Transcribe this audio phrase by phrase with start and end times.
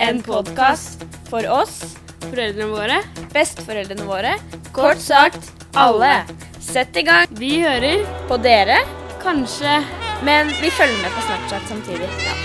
[0.00, 1.80] En podkast for oss,
[2.24, 2.98] foreldrene våre,
[3.34, 4.34] besteforeldrene våre,
[4.74, 6.12] kort sagt alle.
[6.60, 7.26] Sett i gang.
[7.40, 8.76] Vi hører på dere,
[9.22, 9.78] kanskje,
[10.26, 12.08] men vi følger med på Snapchat samtidig.
[12.24, 12.36] Ja.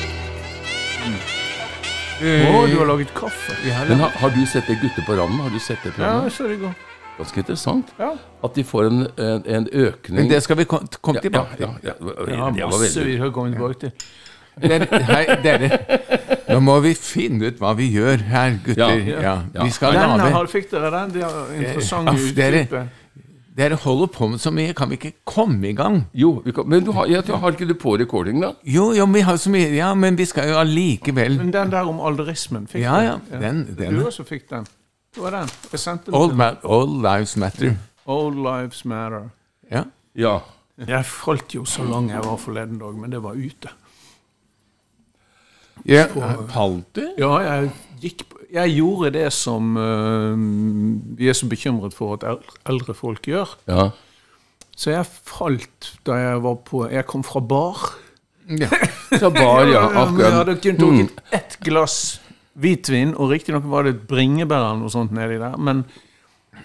[2.15, 3.55] Å, du har laget kaffe?
[3.89, 5.41] Men har, har du sett det Gutter på randen?
[5.43, 6.33] Har du sett det Ja, programmet?
[6.33, 6.75] så det går.
[7.17, 7.91] Ganske interessant.
[7.99, 8.13] Ja.
[8.43, 11.59] At de får en, en, en økning Men det skal vi kom- komme ja, tilbake
[11.59, 11.67] til.
[11.67, 13.91] ja, ja, ja, Ja, det var veldig- veldig vi har kommet tilbake til.
[14.61, 15.69] Dere, hei, dere.
[16.49, 18.99] Nå må vi finne ut hva vi gjør her, gutter.
[18.99, 19.63] Ja, Ja, ja.
[19.65, 21.11] Vi skal Den lage her fikk dere den.
[21.15, 22.87] De har interessant Aff, dere.
[23.55, 26.01] Dere holder på med så mye, kan vi ikke komme i gang?
[26.13, 28.49] Jo, vi kan, men du har, jeg, har ikke du på recording, da?
[28.67, 31.87] Jo, jo, vi har så mye Ja, men vi skal jo allikevel Men den der
[31.87, 34.65] om alderismen fikk Ja, ja, den- den- Du også fikk den.
[35.15, 35.47] Det var den.
[35.71, 37.77] Jeg sendte den all, ma all lives matter.
[38.07, 39.29] All Lives Matter.
[39.71, 39.83] Ja.
[40.15, 40.39] Ja.
[40.87, 43.69] Jeg falt jo så lang jeg var forleden dag, men det var ute.
[45.83, 46.07] Ja.
[46.53, 47.03] Falt du?
[47.19, 48.23] Ja, jeg gikk
[48.55, 50.35] Jeg gjorde det som uh,
[51.17, 52.23] vi er så bekymret for at
[52.69, 53.57] eldre folk gjør.
[53.67, 53.89] ja.
[54.75, 57.77] Så jeg falt da jeg var på Jeg kom fra bar.
[58.51, 58.67] Ja.
[59.21, 59.85] fra bar, ja.
[59.87, 60.33] Jeg Akkurat.
[60.35, 62.19] hadde kun drukket ett glass
[62.59, 65.55] hvitvin, og riktignok var det et bringebær eller noe sånt nedi der.
[65.57, 65.85] Men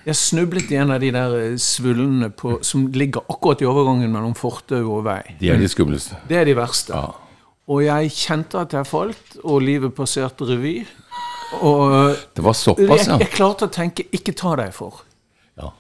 [0.07, 4.35] jeg snublet i en av de der svullene på, som ligger akkurat i overgangen mellom
[4.39, 5.21] fortau og vei.
[5.39, 6.19] De er de skumleste.
[6.31, 6.91] Det er de verste.
[6.95, 7.15] Ja.
[7.71, 10.81] Og jeg kjente at jeg falt, og livet passerte revy.
[11.63, 13.19] Og Det var såpass, ja.
[13.19, 15.03] jeg klarte å tenke 'ikke ta deg for'.
[15.61, 15.71] ja.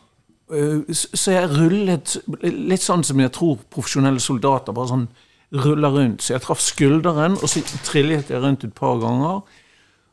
[0.52, 5.08] Eh, Så så jeg rullet litt sånn som jeg tror profesjonelle soldater bare sånn
[5.52, 6.22] ruller rundt.
[6.22, 9.42] Så jeg traff skulderen, og så trillet jeg rundt et par ganger.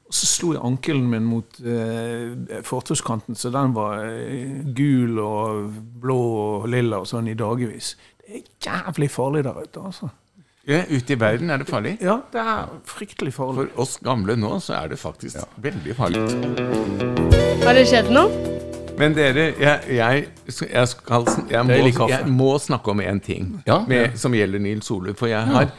[0.07, 5.73] Og så slo jeg ankelen min mot eh, fortauskanten, så den var eh, gul og
[6.01, 6.17] blå
[6.61, 7.95] og lilla og sånn i dagevis.
[8.17, 10.09] Det er jævlig farlig der ute, altså.
[10.67, 11.95] Ja, ute i verden er det farlig.
[12.03, 13.69] Ja, det er fryktelig farlig.
[13.71, 16.23] For oss gamle nå så er det faktisk veldig farlig.
[17.63, 18.55] Har det skjedd noe?
[18.97, 23.83] Men dere, jeg, jeg, jeg, skal, jeg, må, jeg må snakke om én ting Ja.
[23.87, 25.13] med, som gjelder Nils Sole.
[25.17, 25.69] For jeg har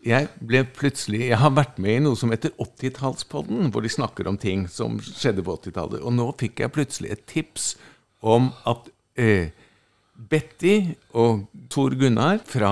[0.00, 4.28] jeg ble plutselig, jeg har vært med i noe som heter 80-tallspodden, hvor de snakker
[4.30, 6.00] om ting som skjedde på 80-tallet.
[6.00, 7.74] Og nå fikk jeg plutselig et tips
[8.24, 8.88] om at
[9.20, 9.52] eh,
[10.28, 12.70] Betty og Tor Gunnar fra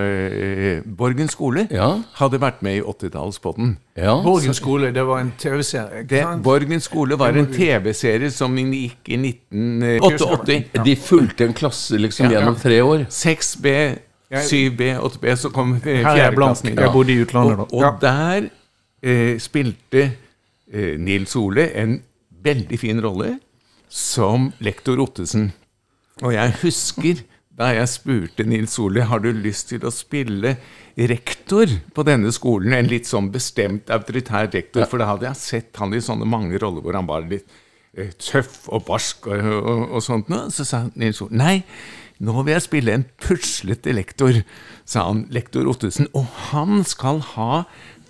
[0.00, 1.88] eh, Borgen skole Ja.
[2.20, 3.76] hadde vært med i 80-tallspodden.
[3.96, 4.14] ja.
[4.22, 6.06] Borgen skole, det var en TV-serie.
[6.42, 10.84] Borgen skole var en TV-serie som gikk i 1988.
[10.84, 12.38] De fulgte en klasse liksom Ja.
[12.40, 13.06] gjennom tre år.
[13.10, 13.98] 6B,
[14.32, 16.74] 7B, 8B, så kom eh, er jeg fjerdeklassen.
[16.76, 17.62] Jeg bodde i utlandet da.
[17.62, 18.48] Og, og der
[19.02, 20.12] eh, spilte
[20.72, 22.00] eh, Nils Ole en
[22.42, 23.38] veldig fin rolle
[23.88, 25.52] som lektor Ottesen.
[26.24, 27.18] Og jeg husker
[27.56, 30.54] da jeg spurte Nils Soli, har du lyst til å spille
[31.08, 35.80] rektor på denne skolen, en litt sånn bestemt autoritær rektor, for da hadde jeg sett
[35.80, 37.48] han i sånne mange roller hvor han var litt
[37.96, 40.50] eh, tøff og barsk og, og, og sånt noe.
[40.52, 41.54] Så sa Nils Soli, nei,
[42.20, 44.40] nå vil jeg spille en puslete lektor,
[44.88, 46.08] sa han, lektor Ottesen.
[46.16, 47.64] Og han skal ha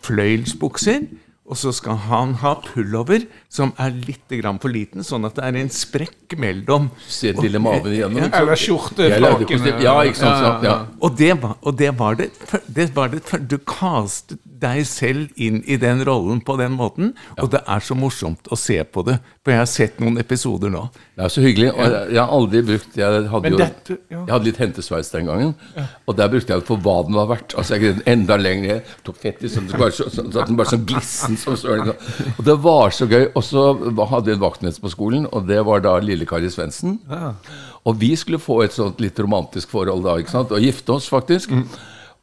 [0.07, 1.07] fløyelsbukser,
[1.47, 5.45] og så skal han ha pullover som er litt grann for liten, sånn at det
[5.49, 6.91] er en sprekk mellom.
[7.09, 8.27] Se lille maven igjennom.
[8.37, 9.63] Eller skjorte, Jeg lagde frakene.
[9.63, 9.83] kostyme.
[9.87, 10.67] Ja, ikke sant.
[10.67, 10.77] Ja.
[11.01, 12.31] Og det var, og det var det,
[12.69, 17.51] det var det Du kastet deg selv inn i den rollen på den måten, og
[17.53, 19.19] det er så morsomt å se på det.
[19.45, 20.87] For jeg har sett noen episoder nå.
[21.17, 21.69] Det er så hyggelig.
[21.75, 24.23] Og jeg, jeg har aldri brukt Jeg hadde jo dette- ja.
[24.27, 25.53] Jeg hadde litt hentesveis den gangen.
[26.09, 27.55] Og der brukte jeg det for hva den var verdt.
[27.57, 28.91] Altså Jeg greide enda lenger ned.
[29.07, 31.93] Tok fett i sånn, bare så, så, så at den bare sånn glissen som søren.
[32.37, 33.29] Og det var så gøy.
[33.37, 33.63] Og så
[34.11, 36.99] hadde vi en vaktmester på skolen, og det var da lille Kari Svendsen.
[37.87, 40.55] Og vi skulle få et sånt litt romantisk forhold da, ikke sant?
[40.55, 41.55] Og gifte oss, faktisk.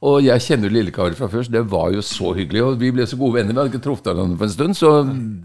[0.04, 1.52] Og jeg kjenner Lillekar fra først.
[1.54, 2.62] det var jo så hyggelig.
[2.66, 3.54] Og vi ble så gode venner.
[3.56, 4.90] Vi hadde ikke truffet hverandre på en stund, så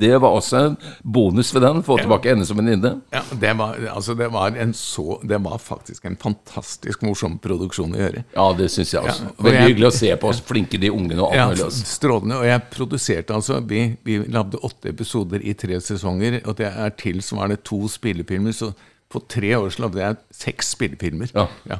[0.01, 1.83] det var også en bonus ved den.
[1.87, 2.91] Få tilbake henne som venninne.
[3.15, 7.95] Ja, det var, altså det, var en så, det var faktisk en fantastisk morsom produksjon
[7.95, 8.25] å gjøre.
[8.35, 9.29] Ja, det syns jeg også.
[9.29, 11.47] Ja, og Veldig jeg- hyggelig å se på oss flinke de ungene og alt Ja,
[11.55, 11.65] mulig.
[11.71, 11.87] altså.
[11.95, 12.41] strålende.
[12.43, 16.91] Og jeg produserte altså Vi, vi lagde åtte episoder i tre sesonger, og det er
[16.99, 18.53] tilsvarende to spillefilmer.
[18.53, 18.73] Så
[19.09, 21.31] på tre år så lagde jeg seks spillefilmer.
[21.35, 21.79] Ja.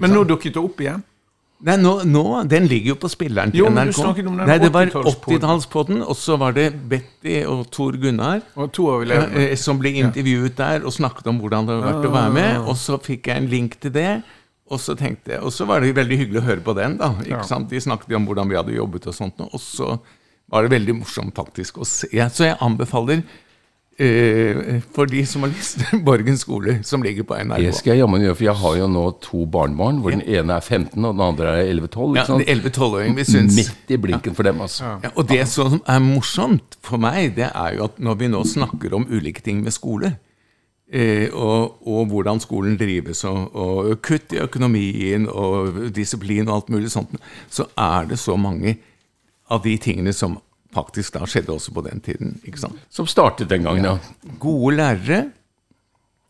[0.00, 1.02] Men nå dukket det opp igjen.
[1.64, 3.96] Nei, nå, nå, Den ligger jo på spilleren til Jo, men du NRK.
[4.02, 5.38] snakket om den Nei, det var 80-tallspodden.
[5.40, 9.50] 80-tallspodden, og så var det Betty og Tor Gunnar Og to levd med.
[9.50, 12.58] eh, som ble intervjuet der og snakket om hvordan det hadde vært å være med.
[12.68, 14.22] Og så fikk jeg en link til det.
[14.68, 16.96] Og så tenkte jeg, og så var det veldig hyggelig å høre på den.
[16.98, 17.42] da, ikke Ja.
[17.42, 17.68] sant?
[17.70, 19.40] De snakket jo om hvordan vi hadde jobbet og sånt.
[19.40, 19.98] Og så
[20.50, 22.08] var det veldig morsomt faktisk å se.
[22.12, 23.22] Ja, så jeg anbefaler
[23.98, 27.62] eh, for de som har lyst, Borgen skole, som ligger på NRK.
[27.64, 30.58] Det skal jeg jammen gjøre, for jeg har jo nå to barnebarn, hvor den ene
[30.58, 32.18] er 15, og den andre er 11-12.
[32.18, 34.96] Ja, ikke 11-12-åring, vi syns Midt i blinken for dem, altså.
[35.04, 38.44] Ja, og det som er morsomt for meg, det er jo at når vi nå
[38.46, 40.14] snakker om ulike ting med skole,
[40.92, 46.74] eh, og, og hvordan skolen drives, og, og kutt i økonomien og disiplin og alt
[46.76, 47.16] mulig sånt,
[47.50, 48.76] så er det så mange
[49.50, 50.40] av de tingene som
[50.76, 52.36] faktisk da skjedde også på den tiden.
[52.46, 52.78] ikke sant?
[52.92, 53.96] Som startet den gangen, ja.
[54.42, 55.22] Gode lærere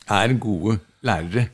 [0.09, 1.49] er gode lærere,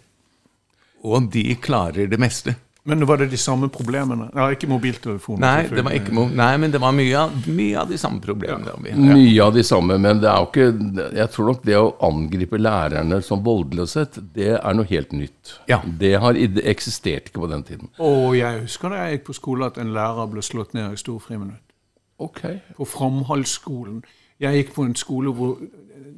[1.04, 2.54] og de klarer det meste.
[2.86, 4.26] Men var det de samme problemene?
[4.36, 5.40] Ja, ikke mobiltelefoner.
[5.40, 8.20] Nei, det var, ikke, mo- nei men det var mye av, mye av de samme
[8.20, 8.74] problemene.
[8.74, 8.76] Ja.
[8.84, 11.94] vi- Mye av de samme, men det er jo ikke Jeg tror nok det å
[12.04, 15.54] angripe lærerne som voldeløshet, det er noe helt nytt.
[15.72, 15.80] Ja.
[15.86, 17.88] Det har eksistert ikke på den tiden.
[18.00, 21.00] Og jeg husker da jeg gikk på skole at en lærer ble slått ned i
[21.00, 21.64] storfriminutt.
[22.24, 22.42] Ok.
[22.78, 24.04] På Framhaldsskolen.
[24.42, 25.58] Jeg gikk på en skole hvor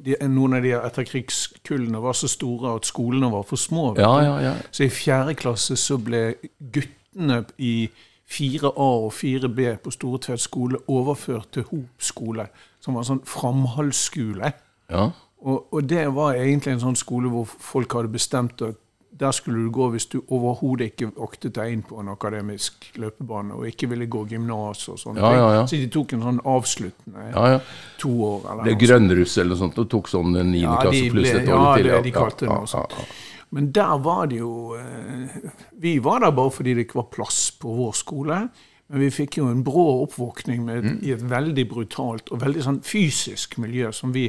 [0.06, 3.92] de, noen av de etterkrigskullene var så store at skolene var for små.
[3.98, 4.54] Ja, ja, ja.
[4.70, 7.88] Så i fjerde klasse så ble guttene i
[8.26, 12.48] 4A og 4B på Storetvedt skole overført til Hop skole,
[12.82, 14.52] som var en sånn framhaldsskole.
[14.90, 15.06] ja.
[15.46, 18.78] Og, og det var egentlig en sånn skole hvor folk hadde bestemt at
[19.18, 23.54] der skulle du gå hvis du overhodet ikke aktet deg inn på en akademisk løpebane
[23.56, 25.62] og ikke ville gå gymnas og sånne Ja, ja, ja.
[25.66, 27.60] Så de tok en sånn avsluttende ja, ja.
[28.02, 28.44] to år.
[28.52, 31.30] Eller Det er grønnruss eller noe sånt, og tok sånn niende Ja, klasse de pluss
[31.32, 31.88] et ja, år til.
[31.90, 32.92] det de kalte det ja, noe sånt.
[32.98, 33.18] ja, ja.
[33.56, 37.40] Men der var det jo eh, Vi var der bare fordi det ikke var plass
[37.62, 38.40] på vår skole.
[38.88, 40.98] Men vi fikk jo en brå oppvåkning med Mm.
[41.02, 44.28] i et veldig brutalt og veldig sånn fysisk miljø som vi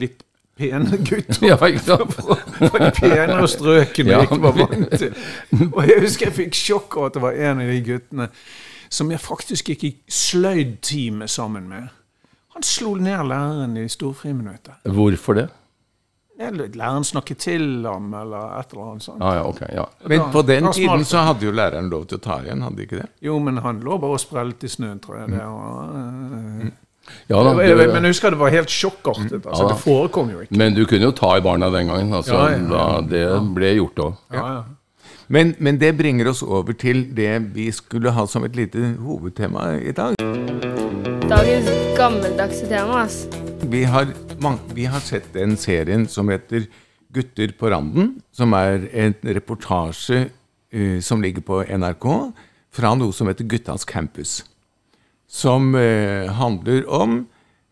[0.00, 0.24] litt
[0.56, 2.14] pene gutter Ja, ikke sant?
[2.70, 4.20] på de penere strøkene Ja.
[4.26, 5.16] ikke var vant til.
[5.72, 8.28] Og jeg husker jeg fikk sjokk av at det var en av de guttene
[8.94, 11.88] som jeg faktisk gikk i sløydtime sammen med.
[12.54, 14.76] Han slo ned læreren i storfriminuttet.
[14.86, 15.48] Hvorfor det?
[16.38, 19.20] Læreren snakket til ham, eller et eller annet sånt.
[19.22, 19.60] Ja, ja, ok.
[19.74, 19.84] ja.
[20.10, 22.86] Men på den tiden så hadde jo læreren lov til å ta igjen, hadde de
[22.88, 23.08] ikke det?
[23.22, 25.30] Jo, men han lå bare og sprellet i snøen, tror jeg.
[25.34, 26.72] Det var, eh,
[27.28, 29.42] ja da, men det, jeg husker det var helt sjokkartet.
[29.44, 30.56] Altså, Ja det forekom jo ikke.
[30.56, 32.12] men du kunne jo ta i barna den gangen.
[32.12, 32.70] Altså, Ja, ja, ja.
[32.70, 34.16] Da, det ble gjort òg.
[34.32, 34.62] Ja, ja.
[35.28, 39.70] Men, men det bringer oss over til det vi skulle ha som et lite hovedtema
[39.80, 40.18] i dag.
[41.24, 43.24] Dagens gammeldagse tema, ass.
[43.64, 44.10] Vi har,
[44.74, 46.66] vi har sett den serien som heter
[47.14, 50.26] Gutter på randen, som er en reportasje
[50.74, 52.06] uh, som ligger på NRK
[52.74, 54.42] fra noe som heter Guttas campus.
[55.34, 57.24] Som eh, handler om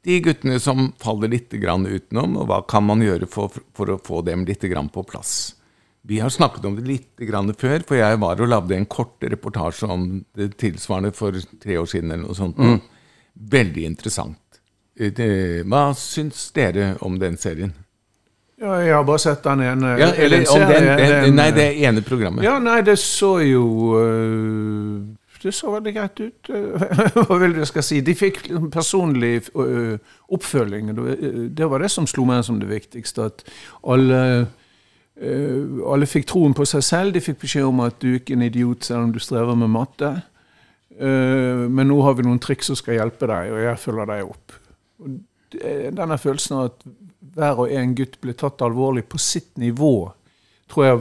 [0.03, 4.01] de guttene som faller litt grann utenom, og hva kan man gjøre for, for å
[4.03, 5.55] få dem litt grann på plass.
[6.03, 9.23] Vi har snakket om det litt grann før, for jeg var og lagde en kort
[9.23, 12.11] reportasje om det tilsvarende for tre år siden.
[12.11, 12.59] eller noe sånt.
[13.39, 14.59] Veldig interessant.
[14.99, 17.73] Eh, Hva syns dere om den serien?
[18.63, 19.95] ja, jeg har bare sett den ene.
[19.99, 22.45] Ja, er eller om den, den, den, nei, det ene programmet.
[22.47, 23.65] Ja, nei, det så jo
[23.99, 25.01] øh,
[25.43, 26.51] Det så veldig greit ut.
[26.51, 26.83] øh,
[27.27, 28.01] Hva vil du skal si?
[28.01, 29.99] De fikk liksom personlig øh,
[30.29, 30.93] oppfølging.
[30.97, 33.25] Det øh, var det som slo meg som det viktigste.
[33.31, 33.43] At
[33.83, 34.47] alle,
[35.93, 37.15] alle fikk troen på seg selv.
[37.15, 39.71] De fikk beskjed om at du ikke er en idiot selv om du strever med
[39.73, 40.15] matte.
[41.03, 44.53] Men nå har vi noen triks som skal hjelpe deg, og jeg følger deg opp.
[45.97, 46.85] Denne følelsen av at
[47.33, 49.95] hver og en gutt blir tatt alvorlig på sitt nivå,
[50.69, 51.01] tror jeg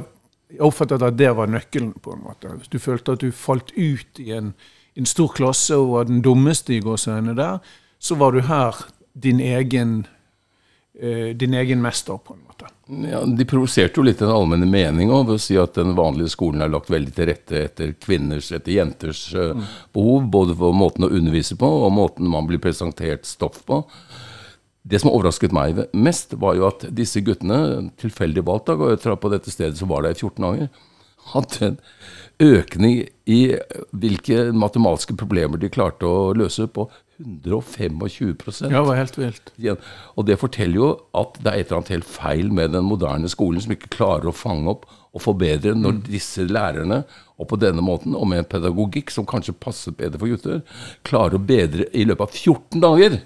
[0.52, 1.94] jeg oppfattet at det var nøkkelen.
[2.02, 2.54] på en måte.
[2.58, 4.54] Hvis du følte at du falt ut i en,
[4.96, 7.60] en stor klasse og var den dummeste i gåseøynene der,
[8.00, 8.76] så var du her
[9.14, 10.08] din egen,
[11.00, 12.72] eh, din egen mester, på en måte.
[13.12, 16.34] Ja, de provoserte jo litt den allmenne mening også, ved å si at den vanlige
[16.34, 19.64] skolen er lagt veldig til rette etter kvinners, etter jenters mm.
[19.94, 23.84] behov, både for måten å undervise på og måten man blir presentert stoff på.
[24.82, 29.54] Det som overrasket meg mest, var jo at disse guttene, tilfeldig valgt, da, på dette
[29.54, 30.72] stedet så var det i 14 dager,
[31.32, 31.78] hadde en
[32.42, 33.40] økning i
[33.94, 36.88] hvilke matematiske problemer de klarte å løse på
[37.22, 39.52] 125% Ja, det var helt vilt.
[40.18, 43.30] Og det forteller jo at det er et eller annet helt feil med den moderne
[43.30, 47.04] skolen, som ikke klarer å fange opp og forbedre når disse lærerne,
[47.38, 50.62] og på denne måten, og med en pedagogikk som kanskje passer bedre for gutter,
[51.06, 53.20] klarer å bedre i løpet av 14 dager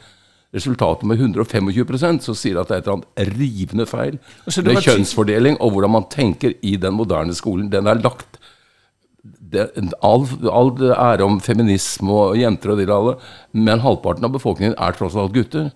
[0.55, 4.81] resultatet med 125% så sier det at det er et eller annet rivende feil med
[4.85, 7.69] kjønnsfordeling og hvordan man tenker i den moderne skolen.
[7.73, 8.39] Den er lagt
[9.25, 9.65] det,
[10.05, 13.17] all, all det ære om feminisme og jenter og de alle,
[13.53, 15.69] men halvparten av befolkningen er tross alt gutter.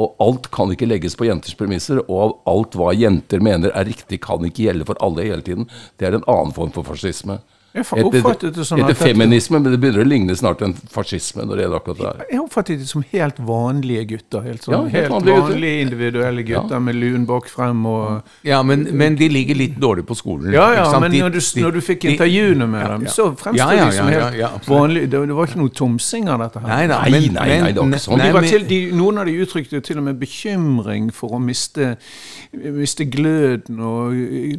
[0.00, 4.20] Og alt kan ikke legges på jenters premisser, og alt hva jenter mener er riktig,
[4.22, 5.66] kan ikke gjelde for alle hele tiden.
[5.98, 7.40] Det er en annen form for fascisme.
[7.72, 11.44] Jeg fa- oppfattet det sånn at feminisme, men det begynner å ligne snart en fascisme
[11.46, 12.26] når det er akkurat det.
[12.32, 14.40] Jeg oppfattet de som helt vanlige gutter.
[14.42, 15.66] Helt, sånn, Ja, helt helt, vanlige gutter.
[15.84, 20.16] individuelle gutter med luen bak frem og Ja, men, men de ligger litt dårlig på
[20.18, 20.52] skolen.
[20.52, 23.10] Ja, ja, men De- når du, når du fikk intervjuene med Ja, dem, ja.
[23.10, 25.10] så fremsto Ja, ja, de som ja, ja, helt ja, vanlige.
[25.10, 26.68] Det, det var ikke noe tomsing av dette her.
[26.68, 28.18] Nei, da, Nei, men, nei, nei, det var ikke sånn.
[28.18, 31.40] de nei, var til, de, noen av de uttrykte til og med bekymring for å
[31.40, 31.96] miste,
[32.52, 33.78] miste gløden.
[33.80, 34.12] og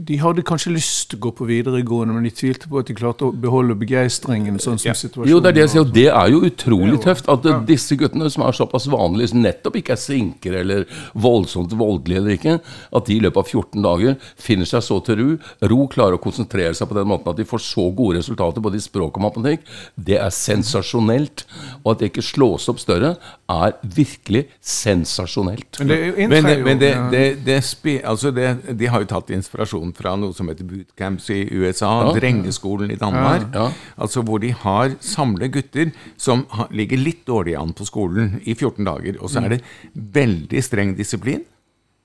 [0.08, 2.94] De hadde kanskje lyst til å gå på videregående, men de tvilte på at de
[3.02, 4.60] klarte å beholde begeistringen.
[4.62, 7.30] sånn som situasjonen Jo, det er det jeg sier, og det er jo utrolig tøft.
[7.32, 7.58] At ja.
[7.66, 12.38] disse guttene som er såpass vanlige, som nettopp ikke er sinker eller voldsomt voldelige eller
[12.38, 15.30] ikke, at de i løpet av 14 dager finner seg så til ro,
[15.72, 18.80] ro klarer å konsentrere seg på den måten at de får så gode resultater både
[18.80, 19.66] i språk og matematikk,
[19.96, 21.46] det er sensasjonelt.
[21.84, 23.16] Og at det ikke slås opp større,
[23.52, 25.80] er virkelig sensasjonelt.
[25.82, 27.10] Men det er jo Men, inntrer det, jo- men det, ja.
[27.10, 31.42] det, det altså det, de har jo tatt inspirasjon fra noe som heter bootcamps i
[31.52, 32.14] USA, Ja.
[32.16, 33.48] drengeskolen i Danmark.
[33.56, 33.70] Ja.
[34.02, 38.86] Altså hvor de har samlet gutter som ligger litt dårlig an på skolen i 14
[38.88, 39.20] dager.
[39.22, 41.44] Og så er det veldig streng disiplin.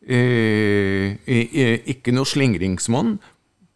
[0.07, 1.17] Eh,
[1.91, 3.17] ikke noe slingringsmonn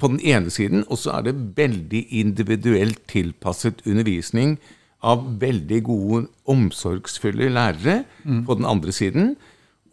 [0.01, 4.57] på den ene siden, og så er det veldig individuelt tilpasset undervisning
[5.05, 8.03] av veldig gode, omsorgsfulle lærere
[8.47, 9.35] på den andre siden.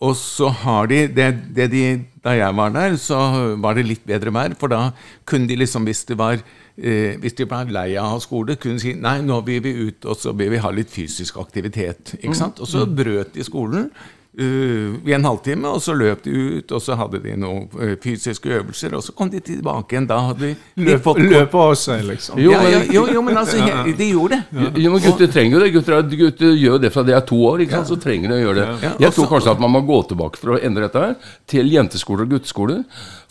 [0.03, 1.83] Og så har de, det, det de
[2.21, 4.91] Da jeg var der, så var det litt bedre vær, for da
[5.25, 6.41] kunne de liksom, hvis det var
[6.77, 10.17] eh, hvis de ble lei av skole, kunne si nei, nå vil vi ut og
[10.19, 12.15] så vil vi ha litt fysisk aktivitet.
[12.21, 12.61] ikke sant?
[12.61, 13.91] Og så brøt de skolen
[14.37, 17.95] eh, i en halvtime, og så løp de ut, og så hadde de noen eh,
[18.03, 20.07] fysiske øvelser, og så kom de tilbake igjen.
[20.09, 20.51] Da hadde de
[20.87, 22.37] litt Løp av seg, liksom.
[22.41, 23.57] Jo, ja, ja, men- jo, jo, men altså,
[23.97, 24.63] de gjorde det.
[24.83, 25.71] Jo, men Gutter trenger jo det.
[25.73, 27.61] Gutter, er, gutter gjør det fra de er to år.
[27.65, 27.87] ikke sant?
[27.91, 28.67] Så trenger de å gjøre det.
[28.87, 31.15] Ja, Jeg tror kanskje at man må gå tilbake for å endre dette her
[31.47, 32.83] til jenteskoler og gutteskoler.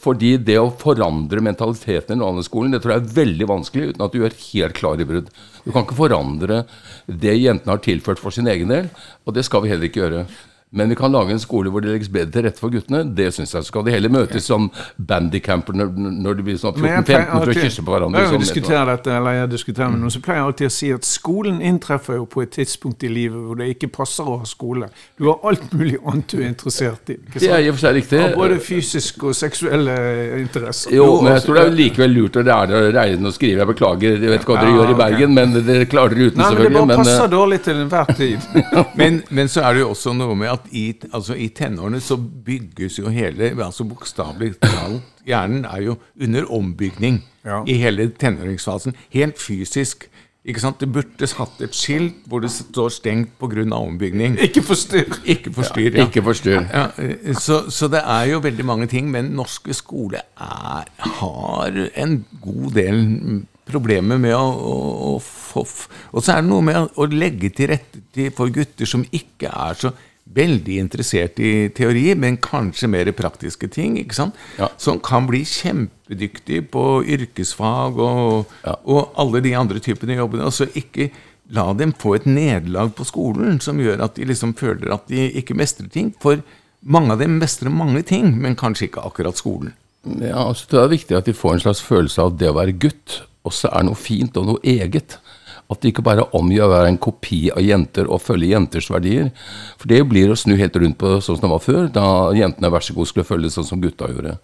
[0.07, 4.13] Fordi det å forandre mentaliteten i Norlandsskolen det tror jeg er veldig vanskelig uten at
[4.13, 5.31] du gjør helt klare brudd.
[5.65, 6.61] Du kan ikke forandre
[7.09, 8.91] det jentene har tilført for sin egen del,
[9.27, 10.27] og det skal vi heller ikke gjøre.
[10.71, 13.05] Men vi kan lage en skole hvor det legges bedre til rette for guttene.
[13.15, 13.63] Det synes jeg.
[13.63, 14.67] Så skal de heller møtes som
[14.99, 18.25] bandycamper når, når de blir sånn 14-15 pleier for å kysse på hverandre.
[18.25, 20.91] Jeg sånn, diskuterer dette, eller jeg diskuterer med noen, så pleier jeg alltid å si
[20.97, 24.49] at skolen inntreffer jo på et tidspunkt i livet hvor det ikke passer å ha
[24.51, 24.91] skole.
[25.15, 27.19] Du har alt mulig annet du er interessert i.
[27.21, 28.21] ikke Det er i og for seg riktig.
[28.27, 29.97] Av både fysiske og seksuelle
[30.43, 30.97] interesser.
[30.99, 33.63] Jo, men jeg tror det er likevel lurt å lære å regne og skrive.
[33.63, 34.99] Jeg beklager, jeg vet ikke hva dere Ja, gjør i.
[35.07, 38.13] Bergen, men dere klarer dere uten, Nei, men det bare passer eh, dårlig til enhver
[38.19, 38.51] tid.
[38.97, 42.17] Men, men så er det jo også noe med at i, altså i tenårene så
[42.17, 45.03] bygges jo hele altså Bokstavelig talt.
[45.27, 47.63] Hjernen er jo under ombygning Ja.
[47.67, 48.95] i hele tenåringsfasen.
[49.11, 50.09] Helt fysisk.
[50.47, 50.79] Ikke sant?
[50.81, 53.65] Det burde hatt et skilt hvor det står 'stengt pga.
[53.75, 54.39] ombygning'.
[54.39, 55.19] Ikke forstyrr.
[55.25, 55.97] Ikke forstyrr.
[55.97, 56.07] Ja.
[56.07, 56.67] ikke forstyrr.
[56.73, 61.91] Ja, eh, så, så det er jo veldig mange ting, men norske skole er, har
[61.97, 64.75] en god del problemer med å, å,
[65.17, 65.65] å få
[66.13, 69.05] Og så er det noe med å, å legge til rette til, for gutter som
[69.11, 69.93] ikke er så
[70.37, 74.41] veldig interessert i teori, men kanskje mer praktiske ting, ikke sant?
[74.59, 74.69] Ja.
[74.81, 76.85] som kan bli kjempedyktige på
[77.17, 78.53] yrkesfag og,
[78.85, 80.49] og alle de andre typene jobbene.
[80.49, 81.11] Og så ikke
[81.55, 85.29] la dem få et nederlag på skolen som gjør at de liksom føler at de
[85.41, 86.13] ikke mestrer ting.
[86.23, 86.43] For
[86.83, 89.75] mange av dem mestrer mange ting, men kanskje ikke akkurat skolen.
[90.07, 92.77] Ja, altså Det er viktig at de får en slags følelse av det å være
[92.79, 95.19] gutt også er noe fint og noe eget.
[95.67, 99.33] At det ikke bare omgjør å være en kopi av jenter og følge jenters verdier.
[99.81, 102.07] For det blir å snu helt rundt på sånn som det var før, da
[102.39, 104.37] jentene vær så god skulle følge sånn som gutta gjorde.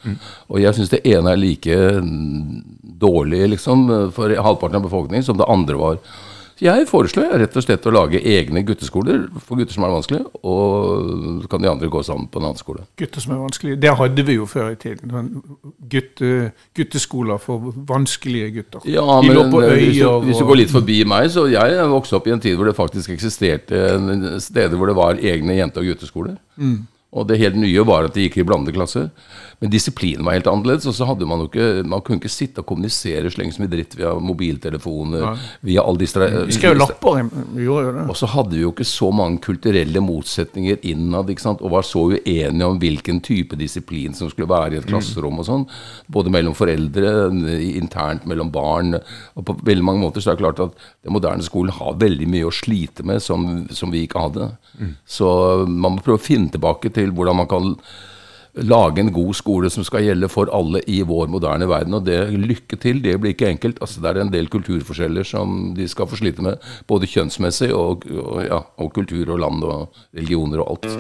[0.50, 2.59] Og jeg syns det ene er like mm,
[3.02, 3.87] dårlig liksom,
[4.17, 6.02] for halvparten av befolkningen som det andre var.
[6.62, 10.21] Så jeg foreslår rett og slett å lage egne gutteskoler for gutter som er vanskelig,
[10.47, 12.85] og så kan de andre gå sammen på en annen skole.
[13.00, 13.81] Gutter som er vanskelige.
[13.83, 15.11] Det hadde vi jo før i tiden.
[15.90, 16.31] Gutte,
[16.78, 18.87] gutteskoler for vanskelige gutter.
[18.87, 21.90] Ja, De men lå på hvis, du, hvis du går litt forbi meg, så jeg
[21.90, 23.83] vokste opp i en tid hvor det faktisk eksisterte
[24.47, 26.38] steder hvor det var egne jente- og gutteskoler.
[27.12, 29.11] Og det helt nye var at de gikk i blandede klasser.
[29.61, 30.88] Men disiplinen var helt annerledes.
[30.90, 33.66] Og så hadde man jo ikke Man kunne ikke sitte og kommunisere så lenge som
[33.66, 35.26] i dritt via mobiltelefoner,
[35.61, 37.21] via alle disse Vi skrev lapper,
[37.54, 38.07] vi gjorde jo det.
[38.11, 41.62] og så hadde vi jo ikke så mange kulturelle motsetninger innad, ikke sant?
[41.62, 45.47] og var så uenige om hvilken type disiplin som skulle være i et klasserom og
[45.47, 45.66] sånn.
[46.12, 47.12] Både mellom foreldre,
[47.76, 48.97] internt mellom barn.
[49.37, 52.28] Og på veldig mange måter så er det klart at den moderne skolen har veldig
[52.33, 54.50] mye å slite med som, som vi ikke hadde.
[55.07, 55.28] Så
[55.69, 57.76] man må prøve å finne tilbake til hvordan man kan
[58.54, 61.94] lage en god skole som skal gjelde for alle i vår moderne verden.
[61.97, 63.80] Og det lykke til, det blir ikke enkelt.
[63.80, 66.61] Altså, det er en del kulturforskjeller som de skal få slite med.
[66.87, 70.90] Både kjønnsmessig og, og, ja, og kultur og land og religioner og alt.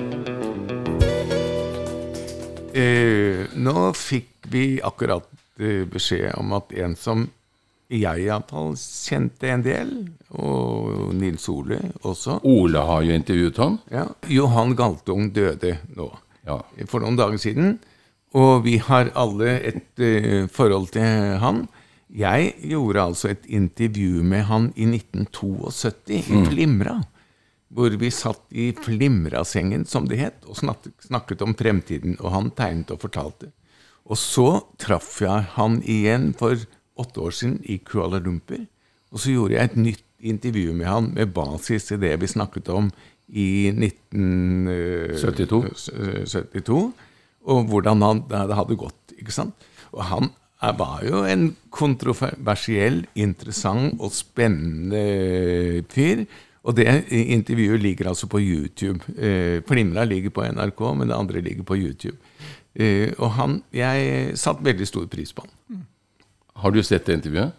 [2.72, 5.28] Eh, nå fikk vi akkurat
[5.60, 7.28] eh, beskjed om at en som
[7.92, 9.90] jeg iallfall kjente en del,
[10.40, 13.78] og Nils Ole også Ole har jo intervjuet han.
[13.92, 16.10] ja, Johan Galtung døde nå
[16.46, 16.56] Ja.
[16.90, 17.78] for noen dager siden.
[18.34, 21.68] Og vi har alle et uh, forhold til han.
[22.10, 26.96] Jeg gjorde altså et intervju med han i 1972 i Flimra.
[27.72, 32.16] Hvor vi satt i Flimrasengen, som det het, og snakket, snakket om fremtiden.
[32.20, 33.52] Og han tegnet og fortalte.
[34.04, 34.48] Og så
[34.82, 36.56] traff jeg han igjen for
[37.00, 38.64] åtte år siden i Kuala Lumpur.
[39.12, 42.68] Og så gjorde jeg et nytt intervju med han med basis i det vi snakket
[42.72, 42.90] om
[43.28, 45.64] i 1972.
[46.28, 46.92] 72,
[47.42, 49.12] og hvordan han, det hadde gått.
[49.18, 49.54] ikke sant?
[49.92, 50.30] Og han
[50.78, 56.24] var jo en kontroversiell, interessant og spennende fyr.
[56.62, 59.02] Og det intervjuet ligger altså på YouTube.
[59.18, 62.16] Eh, Flimra ligger på NRK, men det andre ligger på YouTube.
[62.74, 65.50] Eh, og han, jeg satte veldig stor pris på han.
[66.56, 67.52] Har du sett det intervjuet?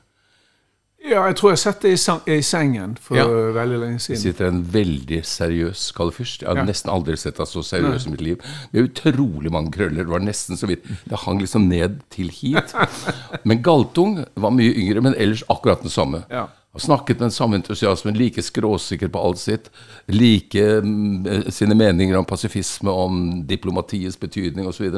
[1.03, 1.89] Ja, jeg tror jeg har sett det
[2.31, 3.25] i, sengen for Ja.
[3.27, 4.15] veldig lenge siden.
[4.15, 6.39] Det sitter en veldig seriøs Kalle Fürst.
[6.41, 6.63] Jeg har Ja.
[6.63, 8.37] nesten aldri sett deg så seriøs i mitt liv.
[8.71, 10.05] Med utrolig mange krøller.
[10.05, 12.73] Det var nesten så vidt Det hang liksom ned til hit.
[13.43, 16.23] Men Galtung var mye yngre, men ellers akkurat den samme.
[16.31, 16.47] Ja.
[16.73, 19.69] Har snakket med den samme entusiasmen, like skråsikker på alt sitt.
[20.07, 24.89] Like mm, sine meninger om pasifisme, om diplomatiets betydning osv.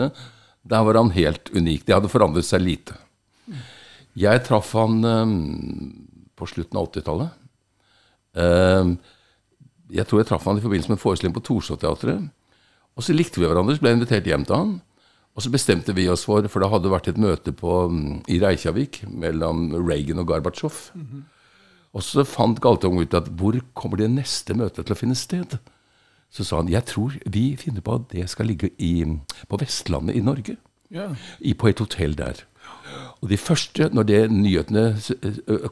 [0.64, 1.86] Der var han helt unik.
[1.86, 2.94] Det hadde forandret seg lite.
[4.16, 5.36] Jeg traff han eh,
[6.40, 7.44] på slutten av 80-tallet.
[8.40, 8.96] Eh,
[9.96, 12.28] jeg tror jeg traff han i forbindelse med en forestilling på Torshov-teatret.
[12.96, 14.76] Og så likte vi hverandre, så ble jeg invitert hjem til han.
[15.36, 18.40] Og så bestemte vi oss for, for det hadde vært et møte på, mm, i
[18.40, 20.78] Reykjavik mellom Reagan og Gorbatsjov.
[21.96, 25.58] Og så fant Galtung ut at hvor kommer det neste møtet til å finne sted?
[26.32, 29.04] Så sa han jeg tror vi finner på at det skal ligge i,
[29.48, 30.58] på Vestlandet i Norge.
[30.92, 31.16] Yeah.
[31.40, 32.46] I, på et hotell der.
[33.24, 34.84] Og de første, når det nyhetene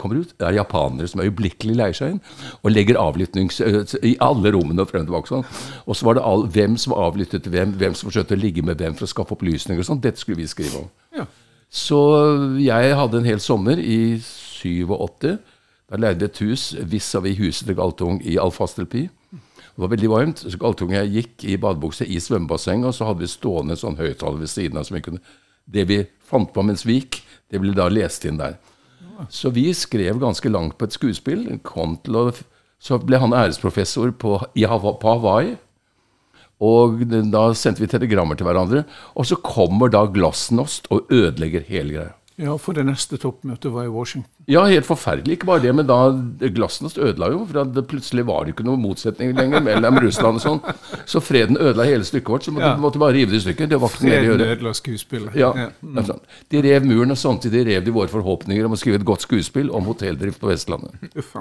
[0.01, 2.21] kommer ut, er japanere som øyeblikkelig leier seg inn
[2.61, 3.59] og legger avlyttings
[4.01, 5.29] i alle rommene og frem og tilbake.
[5.29, 5.45] Sånn.
[5.85, 8.81] Og så var det all, hvem som avlyttet hvem, hvem som forsøkte å ligge med
[8.81, 10.01] hvem for å skaffe opplysninger og sånn.
[10.03, 10.91] Dette skulle vi skrive om.
[11.13, 11.27] Ja.
[11.73, 11.99] Så
[12.61, 15.33] jeg hadde en hel sommer i 87.
[15.89, 19.07] Da leide et hus vis-à-vis huset til Galtung i Alfastelpi.
[19.73, 23.07] Det var veldig varmt, så Galtung og jeg gikk i badebukse i svømmebassenget, og så
[23.09, 25.23] hadde vi stående en sånn høyttaler ved siden av som vi kunne
[25.65, 25.97] Det vi
[26.33, 27.21] fant på mens vi gikk,
[27.53, 28.57] det ble da lest inn der.
[29.29, 31.45] Så vi skrev ganske langt på et skuespill.
[31.53, 32.23] Å,
[32.81, 35.53] så ble han æresprofessor på, på Hawaii.
[36.63, 38.83] Og da sendte vi telegrammer til hverandre.
[39.19, 42.13] Og så kommer da Glasnost og ødelegger hele greia.
[42.37, 44.29] Ja, for det neste toppmøtet var i Washington.
[44.49, 45.37] Ja, helt forferdelig.
[45.37, 45.97] Ikke bare det, men da
[46.49, 47.45] Glasnost ødela jo.
[47.45, 50.61] For det plutselig var det ikke noen motsetning lenger mellom Russland og sånn.
[51.05, 52.43] Så freden ødela hele stykket vårt.
[52.47, 52.75] Så måtte, Ja.
[52.81, 53.69] måtte bare rive det i stykker.
[53.69, 54.57] Det var ikke noe mer å Freden gjøre.
[54.57, 55.35] ødela skuespillet.
[55.35, 55.69] Ja, ja.
[55.83, 56.19] Mm.
[56.49, 59.69] De rev muren, og samtidig rev de våre forhåpninger om å skrive et godt skuespill
[59.71, 60.91] om hotelldrift på Vestlandet.
[61.15, 61.35] Uff.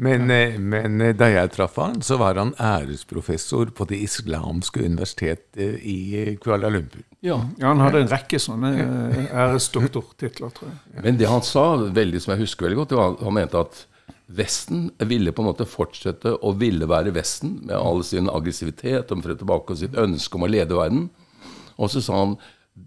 [0.00, 4.80] Men, eh, men eh, da jeg traff han, så var han æresprofessor på Det islamske
[4.86, 7.04] universitetet i eh, Kuala Lumpur.
[7.20, 7.36] Ja.
[7.60, 8.70] Ja, han hadde en rekke sånne
[9.28, 10.80] æresdoktortitler, tror jeg.
[11.04, 11.66] Men det han sa,
[12.00, 13.84] veldig som jeg husker veldig godt, det var han mente at
[14.30, 19.24] Vesten ville på en måte fortsette å ville være Vesten med all sin aggressivitet om
[19.26, 21.08] tilbake og sitt ønske om å lede verden.
[21.76, 22.36] Og så sa han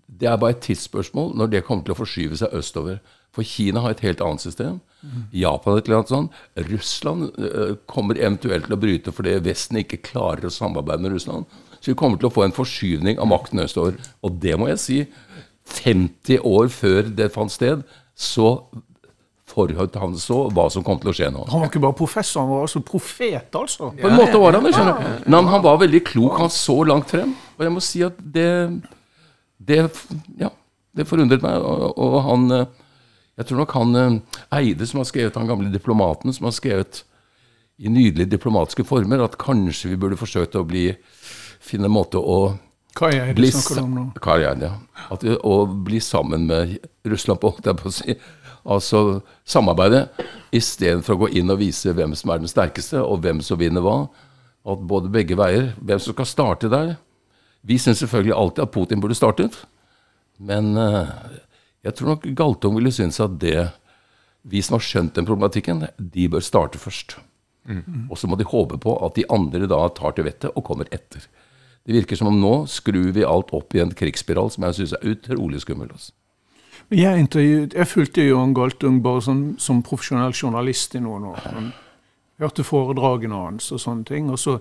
[0.07, 3.01] det er bare et tidsspørsmål når det kommer til å forskyve seg østover.
[3.33, 4.79] For Kina har et helt annet system.
[5.35, 6.39] Japan et eller annet sånt.
[6.69, 11.49] Russland øh, kommer eventuelt til å bryte fordi Vesten ikke klarer å samarbeide med Russland.
[11.79, 13.97] Så vi kommer til å få en forskyvning av makten østover.
[14.23, 14.99] Og det må jeg si.
[15.73, 17.83] 50 år før det fant sted,
[18.15, 18.57] så
[19.53, 21.43] forhørte han så hva som kom til å skje nå.
[21.51, 23.91] Han var ikke bare professor, han var også profet, altså.
[23.99, 25.27] På en måte var han det, skjønner du.
[25.35, 26.39] Men han var veldig klok.
[26.41, 27.35] Han så langt frem.
[27.57, 28.49] Og jeg må si at det
[29.63, 29.77] Det,
[30.39, 30.49] ja,
[30.91, 31.61] det forundret meg.
[31.63, 32.65] Og, og han eh,
[33.39, 34.19] Jeg tror nok han eh,
[34.59, 37.03] Eide, som har skrevet han gamle diplomaten, som har skrevet
[37.81, 40.91] i nydelige diplomatiske former, at kanskje vi burde forsøkt å bli
[41.63, 42.57] Finne en måte å
[42.93, 44.01] bli, du om nå?
[44.21, 44.73] Karrieren, ja.
[45.13, 46.75] At, å bli sammen med
[47.07, 48.15] Russland på, holdt jeg på å si.
[48.63, 48.99] Altså
[49.47, 50.05] samarbeide,
[50.53, 53.83] istedenfor å gå inn og vise hvem som er den sterkeste, og hvem som vinner
[53.83, 53.95] hva.
[54.67, 55.71] At både begge veier.
[55.79, 56.93] Hvem som skal starte der.
[57.63, 59.57] Vi syns selvfølgelig alltid at Putin burde startet.
[60.43, 61.09] Men eh,
[61.83, 63.69] jeg tror nok Galtung ville synes at det
[64.43, 67.17] vi som har skjønt den problematikken, de bør starte først.
[68.11, 70.89] Og så må de håpe på at de andre da tar til vettet og kommer
[70.91, 71.23] etter.
[71.83, 74.95] Det virker som om nå skrur vi alt opp i en krigsspiral som jeg syns
[74.97, 75.91] er utrolig skummel.
[75.91, 76.11] Altså.
[76.93, 77.27] Jeg,
[77.73, 81.39] jeg fulgte Johan Galtung bare som, som profesjonell journalist i noen år.
[81.55, 81.71] Han
[82.41, 84.31] hørte foredragene hans og sånne ting.
[84.33, 84.57] Og så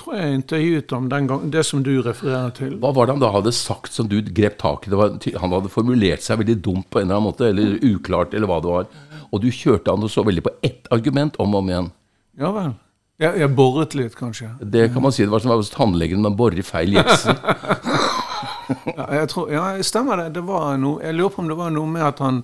[0.00, 2.76] tror jeg intervjuet ham den gang, det som du refererer til.
[2.82, 4.92] Hva var det han da hadde sagt som du grep tak i?
[4.92, 8.34] Det var, han hadde formulert seg veldig dumt på en eller annen måte, eller uklart,
[8.34, 8.88] eller hva det var.
[9.32, 11.92] Og du kjørte han og så veldig på ett argument om og om igjen.
[12.40, 12.72] Ja vel.
[13.22, 14.48] Jeg, jeg boret litt, kanskje.
[14.64, 17.38] Det kan man si, det var som hos tannlegen man borer feil gjepsen.
[18.96, 20.32] Ja, jeg tror, ja, stemmer det.
[20.36, 22.42] det var noe, jeg lurer på om det var noe med at han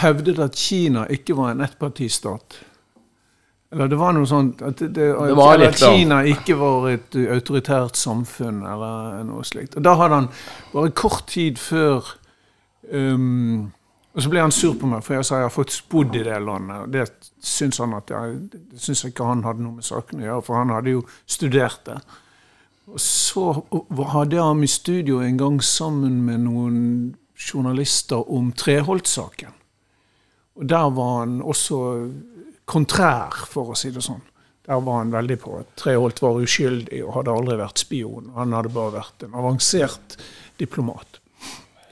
[0.00, 2.58] hevdet at Kina ikke var en ettpartistat.
[3.74, 5.80] Eller det var noe sånt at, det, det, at, var litt at.
[5.82, 9.74] Kina ikke var et uh, autoritært samfunn, eller noe slikt.
[9.74, 10.28] Og da hadde han
[10.70, 12.12] bare kort tid før
[12.92, 13.72] um,
[14.14, 16.22] Og så ble han sur på meg, for jeg sa jeg har faktisk bodd i
[16.22, 16.84] det landet.
[16.84, 20.28] Og det syns han at jeg, det syns ikke han hadde noe med saken å
[20.28, 21.98] gjøre, for han hadde jo studert det.
[22.94, 23.48] Og så
[24.12, 26.78] hadde jeg ham i studio en gang sammen med noen
[27.34, 29.50] journalister om Treholt-saken.
[30.54, 31.80] Og der var han også
[32.64, 34.22] kontrær, for å si det sånn.
[34.64, 38.30] Der var han veldig på at Treholt var uskyldig og hadde aldri vært spion.
[38.38, 40.16] Han hadde bare vært en avansert
[40.60, 41.20] diplomat.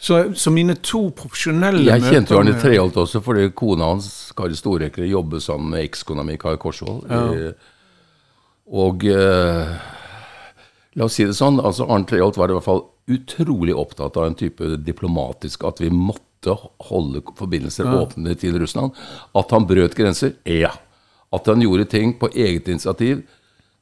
[0.03, 4.09] Så, så mine to profesjonelle møter Jeg kjente jo Arne Treholt også, fordi kona hans,
[4.35, 7.05] Kari Storekre, jobber sammen med ekskona mi, Kari Korsvold.
[7.13, 7.53] Ja.
[8.83, 9.77] Og eh,
[10.99, 12.83] la oss si det sånn, altså Arne Treholt var i hvert fall
[13.13, 18.93] utrolig opptatt av en type diplomatisk At vi måtte holde forbindelser åpne til Russland.
[19.39, 20.35] At han brøt grenser?
[20.49, 20.73] Ja.
[21.33, 23.23] At han gjorde ting på eget initiativ?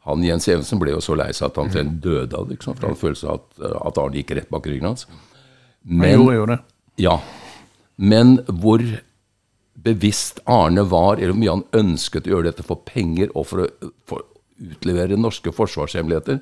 [0.06, 2.72] Han Jens Evensen ble jo så lei seg at han omtrent døde av det, ikke
[2.74, 3.46] for han følte at,
[3.84, 5.06] at Arne gikk rett bak ryggen hans.
[5.10, 6.58] Han Men, gjorde jo det.
[6.96, 7.16] ja,
[7.96, 8.80] men hvor
[9.80, 13.64] bevisst Arne var, eller hvor mye han ønsket å gjøre dette for penger og for
[13.66, 14.24] å, for
[14.60, 16.40] utlevere norske forsvarshemmeligheter,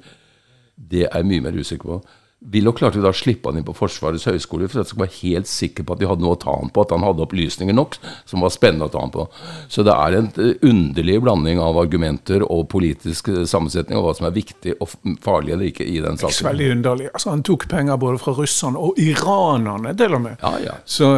[0.78, 1.98] det er jeg mye mer usikker på.
[2.38, 5.14] Willoch klarte jo da å slippe han inn på Forsvarets høgskole for at jeg være
[5.24, 7.74] helt sikker på at de hadde noe å ta han på, at han hadde opplysninger
[7.74, 7.96] nok
[8.30, 9.24] som var spennende å ta han på.
[9.66, 14.14] Så det er en eh, underlig blanding av argumenter og politisk eh, sammensetning, og hva
[14.14, 16.46] som er viktig og farlig eller ikke i den saken.
[16.46, 17.08] veldig underlig.
[17.10, 20.38] Altså, han tok penger både fra russerne og iranerne, til og med.
[20.38, 20.78] Ja, ja.
[20.86, 21.10] Så,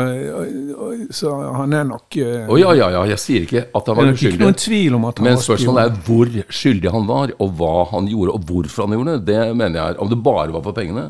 [1.21, 3.99] så han er nok uh, oh, ja, ja, ja, jeg sier ikke at han Det
[4.01, 7.09] var nok ikke noen tvil om at han Men var spørsmålet er hvor skyldig han
[7.13, 9.29] var, og hva han gjorde, og hvorfor han gjorde det.
[9.35, 11.10] Det mener jeg er Om det bare var for pengene,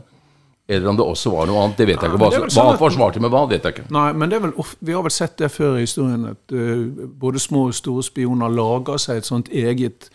[0.70, 2.18] eller om det også var noe annet, det vet jeg ikke.
[2.22, 3.86] Hva, vel hva sånn han forsvarte med hva, vet jeg ikke.
[3.96, 4.52] Nei, men det vel,
[4.86, 8.52] vi har vel sett det før i historien, at uh, både små og store spioner
[8.54, 10.08] lager seg et sånt eget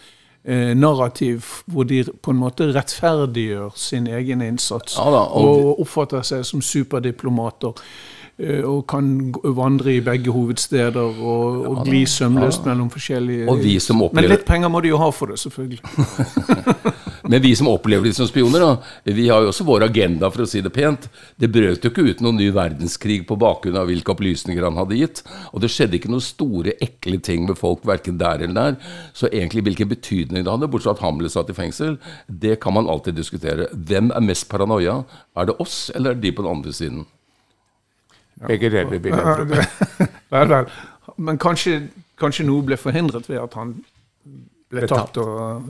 [0.48, 4.96] uh, narrativ hvor de på en måte rettferdiggjør sin egen innsats.
[4.98, 7.74] Ja da, og- og, oppfatter seg som superdiplomater.
[8.38, 13.78] eh, Og kan vandre i begge hovedsteder og, og gli sømløst mellom forskjellige Og vi
[13.80, 15.80] som Men litt penger må de jo ha for det, selvfølgelig.
[17.28, 20.46] Men vi som opplever det som spioner, da, vi har jo også vår agenda, for
[20.46, 21.08] å si det pent.
[21.42, 25.00] Det brøt jo ikke ut noen ny verdenskrig på bakgrunn av hvilke opplysninger han hadde
[25.00, 25.24] gitt.
[25.52, 28.94] Og det skjedde ikke noen store, ekle ting med folk verken der eller der.
[29.18, 32.60] Så egentlig hvilken betydning det hadde, bortsett fra at han ble satt i fengsel, det
[32.64, 33.70] kan man alltid diskutere.
[33.74, 35.02] Hvem er mest paranoia?
[35.36, 37.06] Er det oss, eller er det de på den andre siden?
[38.46, 40.64] Begge deler vil jeg tro.
[41.22, 41.80] Men kanskje,
[42.20, 43.78] kanskje noe ble forhindret ved at han
[44.72, 45.22] ble Ble tatt tatt.
[45.24, 45.70] og,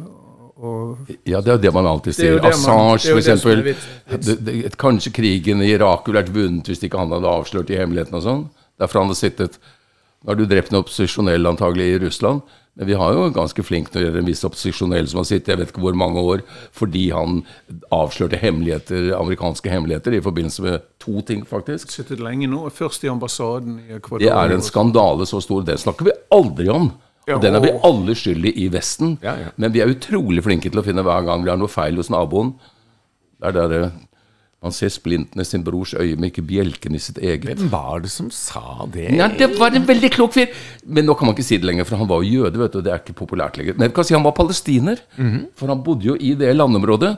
[0.56, 2.46] og Ja, det er jo det man alltid Det er sier.
[2.48, 3.42] Assange, f.eks.
[3.44, 7.68] det Det, det, kanskje krigen i Irak ville vært vunnet hvis ikke han hadde avslørt
[7.68, 8.46] de hemmelighetene og sånn.
[8.80, 9.60] Derfor han hadde sittet
[10.24, 12.40] Nå har du drept en opposisjonell antagelig i Russland,
[12.74, 15.52] men vi har jo ganske flink til å gjøre en viss opposisjonell som har sittet
[15.52, 16.42] jeg vet ikke hvor mange år
[16.74, 17.44] fordi han
[17.94, 21.94] avslørte hemmeligheter, amerikanske hemmeligheter i forbindelse med to ting, faktisk.
[21.94, 22.64] sittet lenge nå.
[22.74, 24.26] Først i ambassaden i Ecuador.
[24.26, 25.62] Det er en skandale så stor.
[25.68, 26.90] Det snakker vi aldri om.
[27.28, 29.18] Ja, Og den er vi alle skyldig i Vesten.
[29.24, 29.54] Ja, ja.
[29.58, 32.12] Men vi er utrolig flinke til å finne hver gang vi har noe feil hos
[32.14, 32.54] naboen.
[33.42, 33.92] Det er der
[34.66, 37.46] man ser splinten i sin brors øye, men ikke bjelken i sitt eget.
[37.60, 39.12] Hvem var det som sa det?
[39.14, 40.48] Ja, det var en veldig klok fyr.
[40.86, 42.58] Men nå kan man ikke si det lenger, for han var jo jøde.
[42.58, 43.78] vet du, og Det er ikke populært lenger.
[43.78, 45.04] Men jeg kan si han var palestiner,
[45.56, 47.12] for han bodde jo i det landområdet.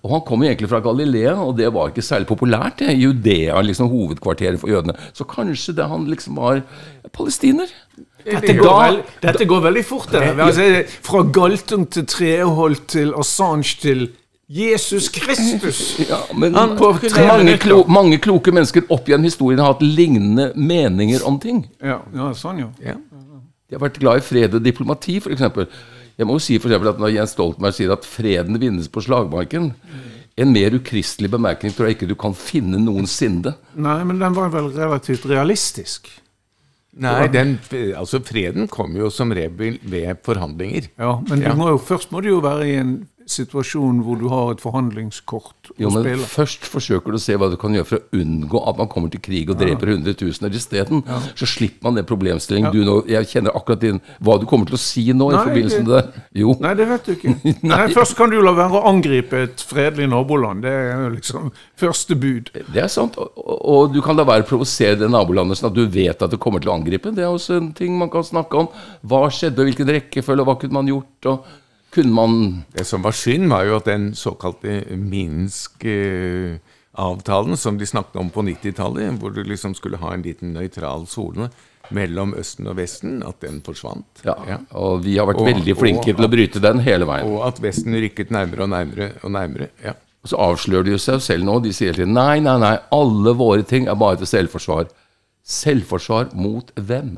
[0.00, 2.78] Og han kom egentlig fra Galilea, og det var ikke særlig populært.
[2.80, 2.94] det.
[2.96, 4.94] Judea, liksom hovedkvarteret for jødene.
[5.12, 6.62] Så kanskje det han liksom var
[7.12, 7.68] palestiner?
[8.24, 10.10] Dette går, vel, dette går veldig fort.
[10.12, 10.22] Det.
[10.40, 10.66] Altså,
[11.06, 14.08] fra Galtung til Treholt til Assange til
[14.50, 15.80] Jesus Kristus.
[16.10, 21.22] Ja, men Han- mange, klo, mange kloke mennesker opp gjennom historien har hatt lignende meninger
[21.26, 21.64] om ting.
[21.82, 22.70] Ja, ja sånn, jo.
[22.82, 22.96] Ja.
[23.70, 25.44] De har vært glad i fred og diplomati, f.eks.
[26.18, 29.70] Jeg må jo si for at Når Jens Stoltenberg sier at freden vinnes på slagmarken
[30.36, 33.54] En mer ukristelig bemerkning tror jeg ikke du kan finne noensinne.
[33.76, 36.08] Nei, men den var vel relativt realistisk.
[36.92, 37.52] Nei, den,
[37.94, 40.88] altså freden kom jo som rebel ved forhandlinger.
[40.98, 41.54] Ja, Men Ja.
[41.54, 45.70] Må jo, først må du jo være i en situasjon hvor du har et forhandlingskort
[45.78, 46.26] Jo, å men spille.
[46.30, 49.10] først forsøker du å se hva du kan gjøre for å unngå at man kommer
[49.12, 51.02] til krig og dreper hundretusener isteden.
[51.38, 54.78] Så slipper man den problemstillingen du nå Jeg kjenner akkurat din Hva du kommer til
[54.78, 56.24] å si nå i Nei, forbindelse det- med det.
[56.40, 56.56] Jo.
[56.60, 57.36] Nei, det vet du ikke.
[57.72, 60.62] Nei, Først kan du la være å angripe et fredelig naboland.
[60.62, 62.50] Det er jo liksom første bud.
[62.72, 63.16] Det er sant.
[63.18, 66.30] Og, og du kan la være å provosere det nabolandet sånn at du vet at
[66.30, 67.12] det kommer til å angripe.
[67.14, 68.68] Det er også en ting man kan snakke om.
[69.06, 71.26] Hva skjedde, og hvilken rekkefølge, og hva kunne man gjort?
[71.30, 71.44] og
[71.90, 78.16] kunne man Det som var synd, var jo at den såkalte Minsk-avtalen som de snakket
[78.20, 81.48] om på 90-tallet, hvor du liksom skulle ha en liten nøytral sone
[81.90, 84.22] mellom Østen og Vesten, at den forsvant.
[84.24, 84.34] Ja,
[84.78, 87.26] og vi har vært Og- veldig flinke og- til å bryte den hele veien.
[87.26, 89.68] Og at Vesten rykket nærmere og nærmere og nærmere.
[89.84, 89.92] Ja.
[90.22, 91.58] Og så avslører de seg selv nå.
[91.62, 94.86] De sier hele tiden nei, nei, nei, alle våre ting er bare til selvforsvar.
[95.44, 97.16] Selvforsvar mot hvem?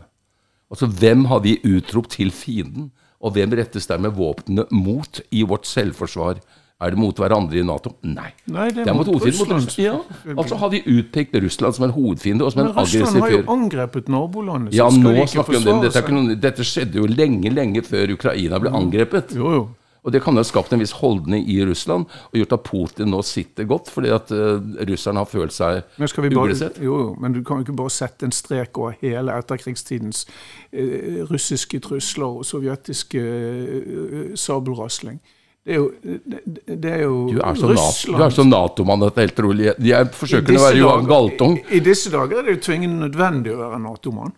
[0.71, 2.91] Altså, hvem har vi utropt til fienden?
[3.23, 6.41] Og hvem rettes dermed våpnene mot i vårt selvforsvar?
[6.83, 7.93] Er det mot hverandre i Nato?
[8.03, 8.33] Nei.
[8.51, 9.53] Nei, det er det er mot mot Russland.
[9.53, 10.17] Mot Russland.
[10.27, 10.35] Ja.
[10.35, 13.35] Altså har vi utpekt Russland som en hovedfiende og som en aggressiv Men Russland har
[13.37, 14.75] jo angrepet nabolandet.
[14.75, 15.93] Ja, nå snakker vi om det.
[15.95, 19.37] Dette, dette skjedde jo lenge, lenge før Ukraina ble angrepet.
[19.39, 19.63] Jo, jo.
[20.03, 23.13] Og det kan jo ha skapt en viss holdning i Russland, og gjort at Putin
[23.15, 26.81] nå sitter godt, fordi at uh, russerne har følt seg uglesett.
[26.83, 31.23] jo, jo, men du kan jo ikke bare sette en strek over hele etterkrigstidens uh,
[31.31, 35.23] russiske trusler og sovjetiske uh, sabelrasling.
[35.63, 39.05] Det er jo, det, det er jo Du er så, NATO, du er så Nato-mann
[39.07, 39.73] at det er helt rolig.
[39.87, 41.61] Jeg forsøker å være Johan Galtung.
[41.63, 44.35] I, I disse dager er det jo tvingende nødvendig å være Nato-mann.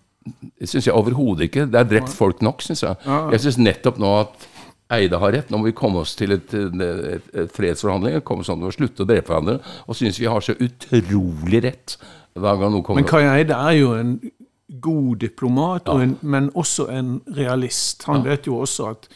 [0.61, 1.65] Det syns jeg overhodet ikke.
[1.73, 3.01] Det er drept folk nok, syns jeg.
[3.33, 4.45] Jeg syns nettopp nå at
[4.93, 5.51] Eide har rett.
[5.51, 8.21] Nå må vi komme oss til et, et, et fredsforhandling.
[8.27, 9.59] Komme sånn og slutte å drepe hverandre.
[9.89, 11.97] Og synes vi har så utrolig rett
[12.35, 14.17] hver gang noe kommer Men Kai Eide er jo en
[14.85, 18.05] god diplomat, og en, men også en realist.
[18.09, 19.09] Han vet jo også at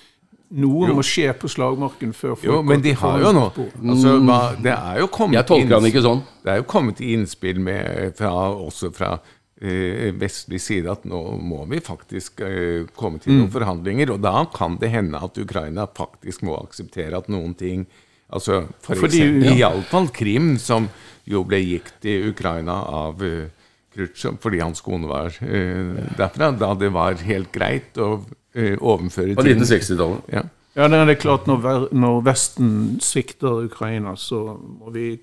[0.58, 4.14] noe må skje på slagmarken før folk Jo, men de har jo nå altså,
[4.64, 6.22] Det er jo kommet Jeg tolker han ikke sånn.
[6.44, 9.10] Det er jo kommet innspill med, fra, også fra
[9.60, 13.38] vestlig side at nå må vi faktisk eh, komme til Mm.
[13.42, 14.10] noen forhandlinger.
[14.14, 17.86] Og da kan det hende at Ukraina faktisk må akseptere at noen ting
[18.30, 19.70] Altså for Fordi- eksempel ja.
[19.70, 20.90] iallfall Krim, som
[21.24, 23.46] jo ble gitt til Ukraina av uh,
[23.94, 29.32] Khrusjtsjov fordi hans kone var eh, derfra, da det var helt greit å uh, overføre
[29.34, 30.28] På 1960-tallet.
[30.28, 30.42] Ja.
[30.76, 35.18] Ja, det er klart når, når Vesten svikter Ukraina, så må vi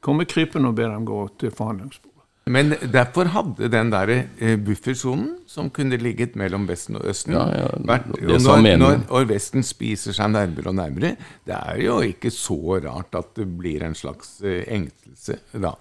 [0.00, 2.15] komme krypende og be dem gå til forhandlingsbordet.
[2.46, 7.46] Men derfor hadde den der eh, buffersonen, som kunne ligget mellom Vesten og Østen Ja,
[7.50, 11.98] ja, vært, og når, når, og Vesten spiser seg nærmere og nærmere, det er jo
[12.06, 15.74] ikke så rart at det blir en slags eh, engstelse da.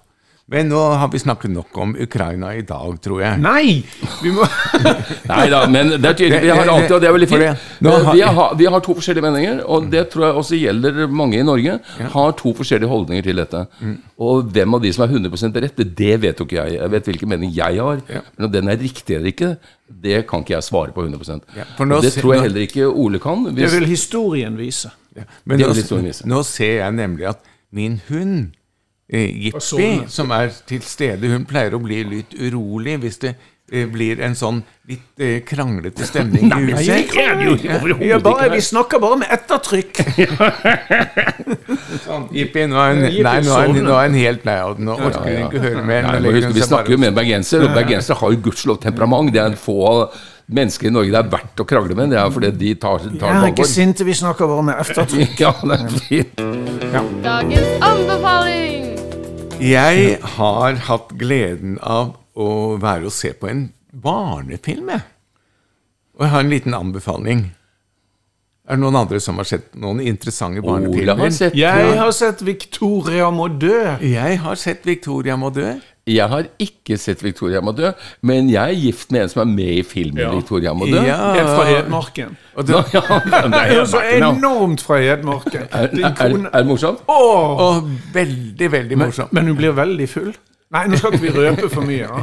[0.45, 3.39] Men nå har vi snakket nok om Ukraina i dag, tror jeg.
[3.41, 3.79] Nei!
[4.21, 4.45] Vi må
[5.31, 6.41] Nei da, men det er tydelig.
[6.43, 7.63] Vi har alltid, og det er veldig fint.
[7.81, 11.45] Vi har, vi har to forskjellige meninger, og det tror jeg også gjelder mange i
[11.47, 11.79] Norge.
[12.13, 13.63] Har to forskjellige holdninger til dette.
[13.79, 13.95] Mm.
[14.27, 16.75] Og hvem av de som er 100% rett, det vet jo ikke jeg.
[16.77, 18.03] Jeg vet hvilken mening jeg har.
[18.05, 19.49] Men om den er riktig eller ikke,
[20.05, 22.67] det kan ikke jeg svare på 100 Ja, for nå Og Det tror jeg heller
[22.67, 23.47] ikke Ole kan.
[23.49, 24.93] Det vil historien vise.
[25.17, 25.25] Ja.
[25.45, 27.41] Men Det nå, nå ser jeg nemlig at
[27.73, 28.53] min hund,
[29.05, 30.07] Jippi, sånn.
[30.09, 33.35] som er til stede, hun pleier å bli litt urolig hvis det
[33.69, 37.13] eh, blir en sånn litt eh, kranglete stemning i huset.
[38.01, 40.01] Ja, bare, vi snakker bare med ettertrykk.
[42.05, 44.73] Sånn, Jippi, nå er hun, nei, nå er hun, nå er hun helt lei av
[44.77, 44.85] det.
[44.89, 46.09] Nå orker hun ikke høre mer.
[46.09, 49.31] Nei, vi snakker jo med en bergenser, og bergensere har jo gudskjelov temperament.
[49.33, 49.79] Det er en få
[50.47, 52.11] mennesker i Norge det er verdt å krangle med.
[52.13, 55.39] Det er fordi de tar, tar Jeg er ikke sint, vi snakker bare med eftertrykk.
[55.45, 56.45] Ja, det er fint.
[57.25, 58.85] Dagens anbefaling!
[59.63, 62.49] Jeg har hatt gleden av å
[62.81, 65.05] være og se på en barnefilm, jeg.
[66.15, 67.45] Og jeg har en liten anbefaling.
[68.65, 71.31] Er det noen andre som har sett noen interessante har barnefilmer?
[71.33, 73.77] sett Jeg har sett Victoria må dø.
[74.01, 75.75] Jeg har sett Victoria må dø.
[76.05, 77.89] Jeg har ikke sett Victoria må dø,
[78.21, 80.31] men jeg er gift med en som er med i filmen Ja.
[80.35, 80.99] Victoria må dø.
[81.01, 81.31] Ja.
[81.33, 82.35] En fra Hedmarken.
[82.55, 85.65] Og det, Nå, ja, er så enormt fra Hedmarken.
[85.71, 87.01] er, er, er det morsomt?
[87.09, 87.63] Åh!
[87.65, 89.33] og veldig, veldig Men, morsomt.
[89.33, 90.29] men hun blir veldig full.
[90.75, 92.05] Nei, nå skal ikke vi røpe for mye.
[92.05, 92.21] Ja.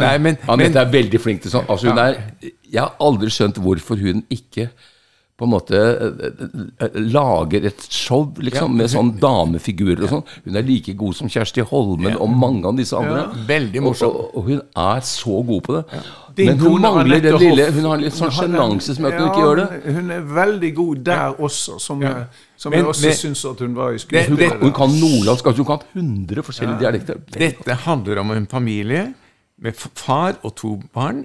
[0.00, 1.66] Nei, men, men Anette er veldig flink til sånn.
[1.70, 4.68] Altså, hun er, jeg har aldri skjønt hvorfor hun ikke
[5.34, 6.26] på en måte eh,
[6.86, 10.28] eh, lager et show liksom, med sånn damefigurer og sånn.
[10.44, 13.24] Hun er like god som Kjersti Holmen og mange av disse andre.
[13.48, 14.12] Veldig morsom.
[14.14, 15.82] og, og hun er så god på det.
[16.38, 19.42] Men hun mangler det lille Hun har litt sånn sjenanse som gjør at hun ikke
[19.42, 19.94] gjør det.
[19.98, 22.04] Hun er veldig god der også, som,
[22.58, 24.58] som jeg også syns at hun var i skuespillet.
[24.62, 27.22] hun kan nordlandsk, altså hun kan 100 forskjellige dialekter.
[27.34, 29.08] dette handler om en familie
[29.58, 31.24] med far og to barn,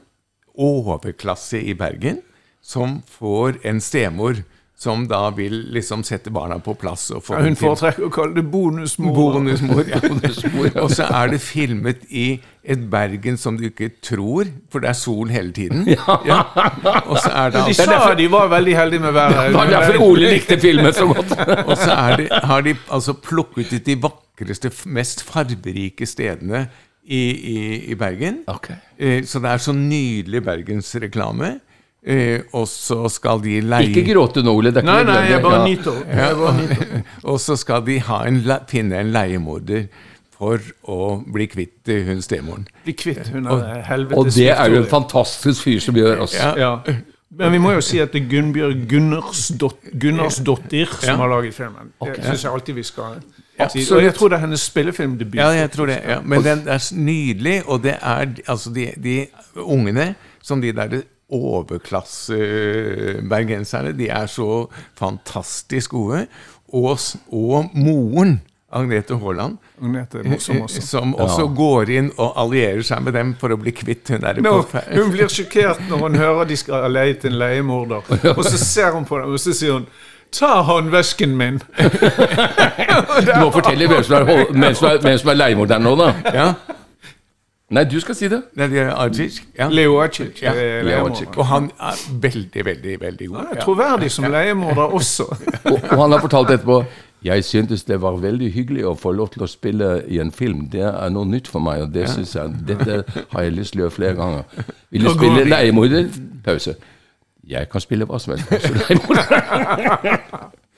[0.59, 2.23] overklasse i Bergen,
[2.69, 4.43] som får en stemor
[4.79, 7.09] som da vil liksom sette barna på plass.
[7.19, 9.11] Få Ja, hun foretrekker å kalle det bonusmor.
[9.17, 9.81] Bonusmor.
[9.89, 9.99] Ja.
[10.85, 14.95] Og så er det filmet i et Bergen som du ikke tror, for det er
[14.95, 15.83] sol hele tiden.
[15.89, 16.07] Ja.
[17.09, 19.49] Og så er det De altså, sa de var veldig heldige med været.
[19.49, 21.35] Det var derfor Ole likte filmen så godt.
[21.65, 26.69] og så det, har de altså plukket ut de vakreste, mest fargerike stedene
[27.03, 27.57] i, i,
[27.91, 28.45] i Bergen.
[28.47, 28.71] Ok.
[28.95, 31.57] Eh, Så det er så nydelig bergensreklame.
[32.05, 34.71] Eh, og så skal de leie Ikke gråte nå, Ole.
[34.71, 35.97] Det er ikke Nei, nei, jeg bare nyter.
[36.07, 36.29] Ja.
[36.61, 37.01] nyter.
[37.27, 39.89] Og så skal de ha en, le- finne en leiemorder
[40.39, 42.63] for å bli kvitt eh, hun stemoren.
[42.85, 46.37] Bli kvitt hun er helvetes Og det er jo en fantastisk fyr som gjør oss.
[46.39, 46.53] Ja.
[46.55, 46.71] Ja.
[47.39, 51.17] Men vi må jo si at det er Gunnbjørg Gunnarsdott- Gunnarsdottir som Ja.
[51.19, 51.91] har laget filmen.
[52.01, 53.19] Det syns jeg alltid vi skal
[53.69, 53.83] si.
[53.93, 55.35] Og jeg tror det er hennes spillefilmdebut.
[55.37, 55.99] Ja, jeg tror det.
[56.07, 56.21] Ja.
[56.23, 59.17] Men den er nydelig, og det er altså de, de
[59.61, 64.67] ungene som de der overklassebergenserne, de er så
[64.99, 66.27] fantastisk gode.
[66.73, 66.99] Og,
[67.31, 70.53] og moren, Agnete Haaland, Agnete er også.
[70.85, 74.37] som også går inn og allierer seg med dem for å bli kvitt hun der
[74.45, 74.61] Nå,
[74.93, 78.05] hun blir sjokkert når hun hører de skal leie til en leiemorder.
[78.35, 79.89] Og så ser hun på dem, og så sier hun
[80.29, 81.55] Ta håndvesken min!
[83.25, 86.11] Du må fortelle hvem som er, hvem som er, hvem som er leiemorderen nå, da.
[86.35, 86.43] Ja,
[87.69, 88.39] Nei, du skal si det.
[88.57, 89.35] Nei, det er Ajic.
[89.57, 89.67] Ja.
[89.69, 90.39] Leo Ajik.
[90.41, 90.53] Ja.
[91.37, 93.37] Og han er veldig, veldig, veldig god.
[93.37, 93.61] Han er Ja.
[93.61, 95.23] troverdig som leiemorder også.
[95.65, 96.83] Og, og han har fortalt etterpå
[97.23, 100.69] jeg syntes det var veldig hyggelig å få lov til å spille i en film.
[100.71, 103.01] Det er noe nytt for meg, og det synes jeg, dette
[103.33, 104.43] har jeg lyst til å gjøre flere ganger.
[104.89, 106.07] Vil du spille leiemorder?
[106.45, 106.75] Pause.
[107.49, 108.49] Jeg kan spille hva som helst.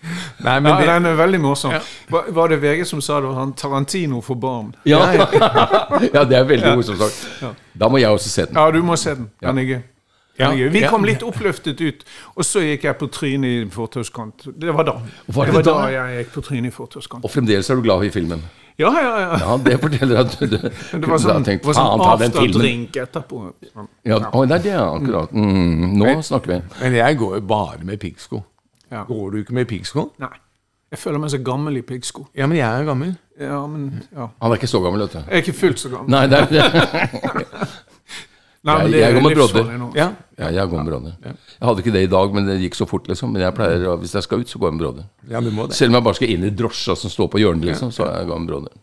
[0.41, 1.73] Nei, men Ja, det, den er veldig morsom.
[2.09, 3.27] Var, var det VG som sa det?
[3.29, 4.71] var Han Tarantino for barn.
[4.85, 4.99] Ja.
[5.13, 7.55] ja, det er veldig morsomt sagt.
[7.77, 8.57] Da må jeg også se den.
[8.57, 9.29] Ja, du må se den.
[9.41, 9.81] Den er gøy.
[10.39, 10.47] Ja.
[10.73, 12.01] Vi kom litt oppløftet ut,
[12.33, 14.47] og så gikk jeg på trynet i fortauskant.
[14.57, 14.95] Det var da.
[15.27, 15.91] Var det det var da da?
[15.93, 17.25] jeg gikk på trynet i fortauskant.
[17.27, 18.41] Og fremdeles er du glad i filmen.
[18.79, 19.33] Ja, ja, ja.
[19.43, 20.55] Ja, det forteller at du, du
[21.03, 22.47] Det var sånn, tenkt, var sånn ta den filmen.
[22.55, 23.41] afterdrink etterpå.
[23.67, 23.85] Ja,
[24.15, 25.35] Ja, Oh, det er det, akkurat.
[25.35, 26.59] Mm, nå snakker vi.
[26.79, 28.41] men jeg går jo bare med piggsko.
[28.91, 29.03] Ja.
[29.07, 30.09] Går du ikke med piggsko?
[30.19, 30.33] Nei.
[30.91, 32.25] Jeg føler meg så gammel i piggsko.
[32.35, 33.13] Ja, men jeg er gammel.
[33.39, 34.25] Ja, men ja.
[34.41, 35.19] Han er ikke så gammel, vet du.
[35.23, 36.11] Jeg er ikke fullt så gammel.
[36.11, 37.61] Nei, det er det.
[38.67, 39.69] Nei, Jeg- jeg går med brodder.
[39.95, 40.09] Ja.
[40.37, 41.15] Ja, jeg går med brodder.
[41.23, 43.31] Jeg hadde ikke det i dag, men det gikk så fort, liksom.
[43.33, 45.05] Men jeg pleier, hvis jeg skal ut, så går jeg med brodder.
[45.31, 45.75] ja, du må det.
[45.79, 48.19] Selv om jeg bare skal inn i drosja som står på hjørnet, liksom, så er
[48.19, 48.75] jeg går med brodder.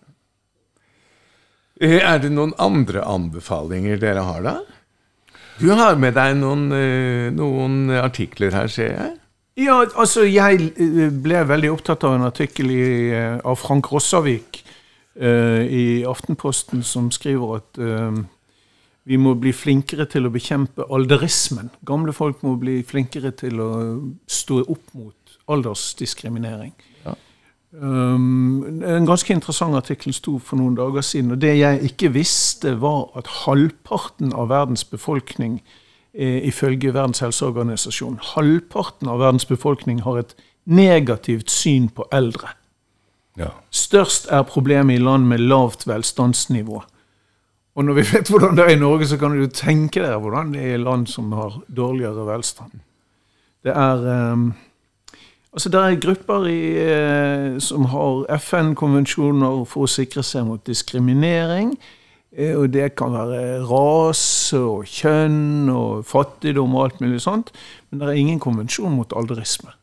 [1.80, 4.56] Eh, Er det noen andre anbefalinger dere har, da?
[5.60, 9.14] Du har med deg noen, eh, noen artikler her, ser jeg.
[9.58, 14.60] Ja, altså jeg eh, ble veldig opptatt av en artikkel i, eh, av Frank Rossavik
[15.18, 18.20] uh, i Aftenposten som skriver at uh,
[19.08, 21.72] vi må bli flinkere til å bekjempe alderismen.
[21.88, 23.72] Gamle folk må bli flinkere til å
[24.30, 26.76] stå opp mot aldersdiskriminering.
[27.68, 31.34] Um, en ganske interessant artikkel sto for noen dager siden.
[31.34, 35.58] og Det jeg ikke visste, var at halvparten av verdens befolkning
[36.14, 40.36] ifølge Verdens helseorganisasjon halvparten av verdens befolkning har et
[40.68, 42.54] negativt syn på eldre.
[43.38, 43.52] Ja.
[43.70, 46.82] Størst er problemet i land med lavt velstandsnivå.
[47.78, 50.50] Og når vi vet hvordan det er i Norge, så kan du tenke deg hvordan
[50.54, 52.80] det er i land som har dårligere velstand.
[53.64, 54.54] Det er um,
[55.48, 61.72] Altså, det er grupper i, uh, som har FN-konvensjoner for å sikre seg mot diskriminering.
[62.38, 67.52] Eh, og det kan være rase og kjønn og fattigdom og alt mulig sånt.
[67.90, 69.74] Men det er ingen konvensjon mot alderisme.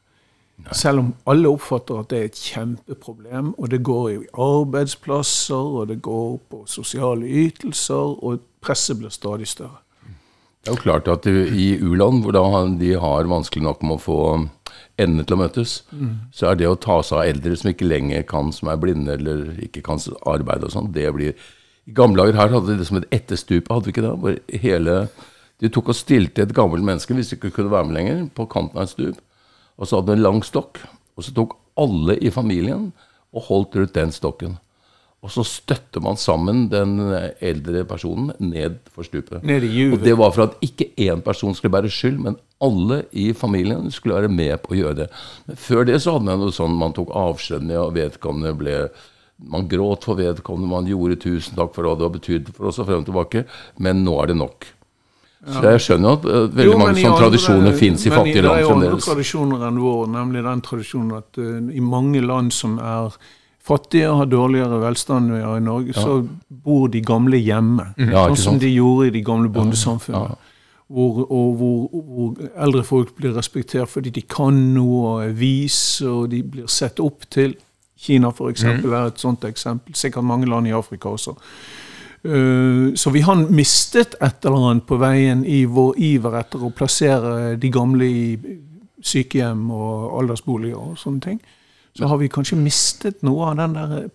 [0.72, 5.74] Selv om alle oppfatter at det er et kjempeproblem, og det går jo i arbeidsplasser,
[5.82, 9.82] og det går på sosiale ytelser, og presset blir stadig større.
[10.64, 12.34] Det er jo klart at i u-land, hvor
[12.80, 14.22] de har vanskelig nok med å få
[14.98, 15.76] endene til å møtes,
[16.34, 19.20] så er det å ta seg av eldre som ikke lenger kan, som er blinde
[19.20, 21.36] eller ikke kan arbeide og sånn, det blir
[21.86, 24.14] I gamle dager her hadde de det som et etterstup, hadde vi ikke det?
[24.24, 24.98] Hvor hele
[25.62, 28.44] De tok og stilte et gammelt menneske, hvis de ikke kunne være med lenger, på
[28.52, 29.22] kanten av et stup,
[29.80, 30.82] og så hadde de en lang stokk,
[31.16, 32.90] og så tok alle i familien
[33.32, 34.58] og holdt rundt den stokken.
[35.24, 37.00] Og så støtter man sammen den
[37.42, 39.40] eldre personen ned for stupet.
[39.48, 39.96] Ned i juvet.
[39.96, 43.88] Og det var for at ikke én person skulle bære skyld, men alle i familien
[43.92, 45.10] skulle være med på å gjøre det.
[45.48, 48.78] Men før det så hadde man noe sånn man tok avskjed med, og vedkommende ble
[49.38, 52.80] Man gråt for vedkommende, man gjorde 'tusen takk for hva det har betydd for oss',
[52.80, 53.46] og frem og tilbake.
[53.80, 54.70] Men nå er det nok.
[55.46, 58.64] Så jeg skjønner at uh, veldig Jo, mange sånne tradisjoner fins i fattige land Det
[58.64, 62.80] er jo andre tradisjoner enn vår, nemlig den tradisjonen at uh, i mange land som
[62.82, 63.18] er
[63.66, 66.18] fattige og har dårligere velstand enn vi har i Norge, så
[66.66, 67.92] bor de gamle hjemme.
[67.98, 70.38] Ja, sånn som de gjorde i de gamle bondesamfunnene.
[70.88, 76.02] hvor, og hvor, hvor eldre folk blir respektert fordi de kan noe og er vis,
[76.06, 77.56] og de blir sett opp til.
[78.06, 79.96] Kina for eksempel, er et sånt eksempel.
[79.98, 81.36] Sikkert mange land i Afrika også.
[82.26, 86.72] Eh, Så vi har mistet et eller annet på veien i vår iver etter å
[86.74, 88.38] plassere de gamle i
[89.06, 91.40] sykehjem og aldersboliger og sånne ting.
[91.96, 94.10] Så har vi kanskje mistet noe av den der,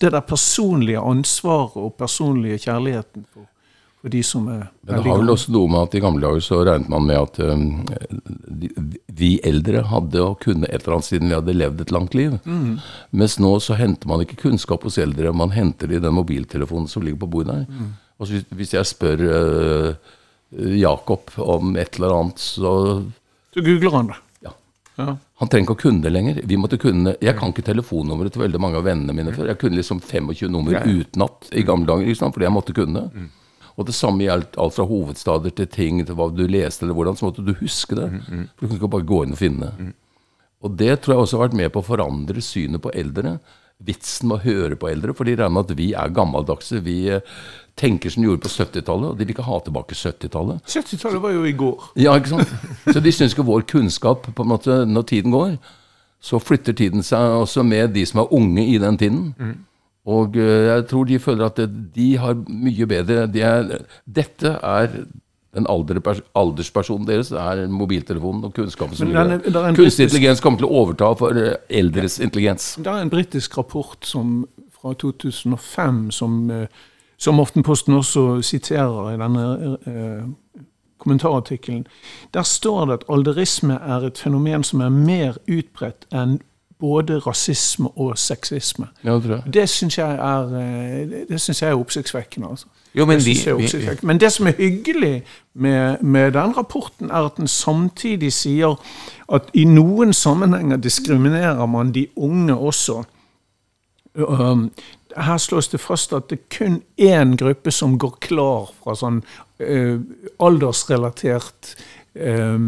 [0.00, 3.46] det der personlige ansvaret og personlige kjærligheten for,
[4.00, 6.44] for de som er Men det har vel også noe med at i gamle dager
[6.44, 7.64] så regnet man med at um,
[8.62, 8.70] de,
[9.20, 12.38] vi eldre hadde og kunne et eller annet siden vi hadde levd et langt liv.
[13.12, 16.88] Mens nå så henter man ikke kunnskap hos eldre, man henter det i den mobiltelefonen
[16.88, 17.90] som ligger på bordet der.
[18.20, 20.16] Og hvis, hvis jeg spør uh,
[20.80, 22.72] Jakob om et eller annet, så
[23.54, 24.16] Så googler han det.
[24.46, 24.52] ja.
[25.00, 25.16] Ja.
[25.40, 26.40] Han trenger ikke å kunne det lenger.
[26.44, 29.46] Vi måtte kunne, Jeg kan ikke telefonnummeret til veldig mange av vennene mine før.
[29.48, 33.04] Jeg kunne liksom 25 nummer utenat i gamle dager, liksom, fordi jeg måtte kunne.
[33.80, 37.16] Og det samme gjaldt alt fra hovedstader til ting, til hva du leste eller hvordan,
[37.16, 38.10] så måtte du huske det.
[38.28, 39.88] For du kunne ikke bare gå inn og finne det.
[40.60, 43.38] Og det tror jeg også har vært med på å forandre synet på eldre.
[43.80, 46.82] Vitsen med å høre på eldre, for de regner med at vi er gammeldagse.
[46.84, 47.22] Vi eh,
[47.80, 50.60] tenker som de gjorde på 70-tallet, og de vil ikke ha tilbake 70-tallet.
[50.68, 51.86] 70-tallet var jo i går.
[52.04, 52.52] Ja, ikke sant?
[52.92, 55.56] Så de syns ikke vår kunnskap på en måte, Når tiden går,
[56.20, 59.22] så flytter tiden seg også med de som er unge i den tiden.
[60.08, 61.60] Og eh, jeg tror de føler at
[61.94, 63.74] de har mye bedre de er,
[64.06, 65.02] Dette er
[65.54, 67.28] den alderspersonen deres.
[67.28, 69.74] Det er mobiltelefonen og kunnskapen som gjør der.
[69.74, 72.76] Kunstig intelligens kommer til å overta for eh, eldres intelligens.
[72.78, 74.44] Det er en britisk rapport som,
[74.80, 76.68] fra 2005 som, eh,
[77.18, 79.46] som Aftenposten også siterer i denne
[79.90, 80.54] eh,
[81.02, 81.86] kommentarartikkelen.
[82.34, 86.38] Der står det at alderisme er et fenomen som er mer utbredt enn
[86.80, 88.86] både rasisme og sexisme.
[89.04, 89.42] Ja, det.
[89.54, 92.48] Det syns jeg er, eh, det synes jeg er oppsiktsvekkende.
[92.50, 92.66] Altså.
[92.94, 94.06] Jo, men Det vi, oppsiktsvekkende.
[94.06, 95.22] Men det som er hyggelig
[95.54, 98.80] med, med den rapporten, er at den samtidig sier
[99.32, 103.02] at i noen sammenhenger diskriminerer man de unge også.
[104.14, 104.70] Um,
[105.16, 109.20] her slås det fast at det er kun én gruppe som går klar fra sånn
[109.58, 109.98] eh,
[110.42, 111.74] aldersrelatert
[112.14, 112.58] eh,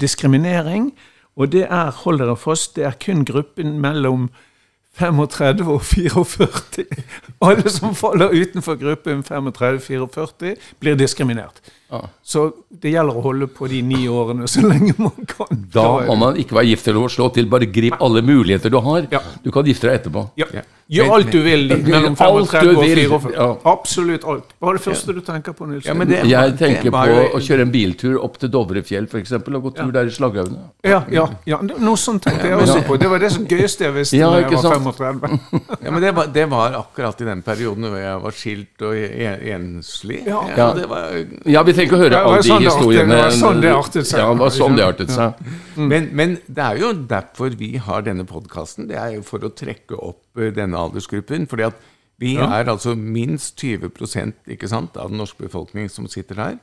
[0.00, 0.90] diskriminering.
[1.36, 4.30] Og det er, hold dere fast, det er kun gruppen mellom
[4.96, 6.86] 35 og 44.
[7.44, 11.60] Alle som faller utenfor gruppen 35-44, blir diskriminert.
[12.26, 15.66] Så det gjelder å holde på de ni årene så lenge man kan.
[15.72, 17.46] Da må man ikke være gift eller slå til.
[17.50, 19.06] Bare grip alle muligheter du har.
[19.12, 19.22] Ja.
[19.44, 20.26] Du kan gifte deg etterpå.
[20.40, 20.50] Ja.
[20.54, 20.64] Ja.
[20.86, 23.30] Gjør alt du vil mellom Alt 35 du og 44.
[23.34, 23.46] ja.
[23.72, 24.52] Absolutt alt.
[24.62, 25.86] Bare det første du tenker på, Nils.
[25.88, 25.94] Ja,
[26.30, 29.32] Jeg tenker på å kjøre en biltur opp til Dovrefjell f.eks.
[29.34, 30.68] og gå tur der i Slaghaugene.
[30.86, 33.00] ja, ja, ja, noe sånt tenkte jeg også på.
[33.02, 35.40] Det var det som gøyeste jeg visste Ja, da jeg var 35.
[35.86, 38.94] Ja, men det var, det var akkurat i den perioden hvor jeg var skilt og
[39.56, 40.22] enslig.
[40.26, 40.44] Ja.
[40.54, 40.70] Ja.
[40.78, 41.18] det var,
[41.50, 43.10] Ja, vi trenger ikke å høre alle de sånn de historiene.
[43.14, 44.22] det var sånn det artet seg.
[44.22, 45.42] Ja, det var sånn det artet seg.
[45.92, 48.88] men, men det er jo derfor vi har denne podkasten.
[48.90, 51.46] Det er jo for å trekke opp eh, denne aldersgruppen.
[51.50, 51.84] fordi at
[52.16, 53.90] vi er altså minst 20
[54.48, 56.56] ikke sant, av den norske befolkning som sitter her.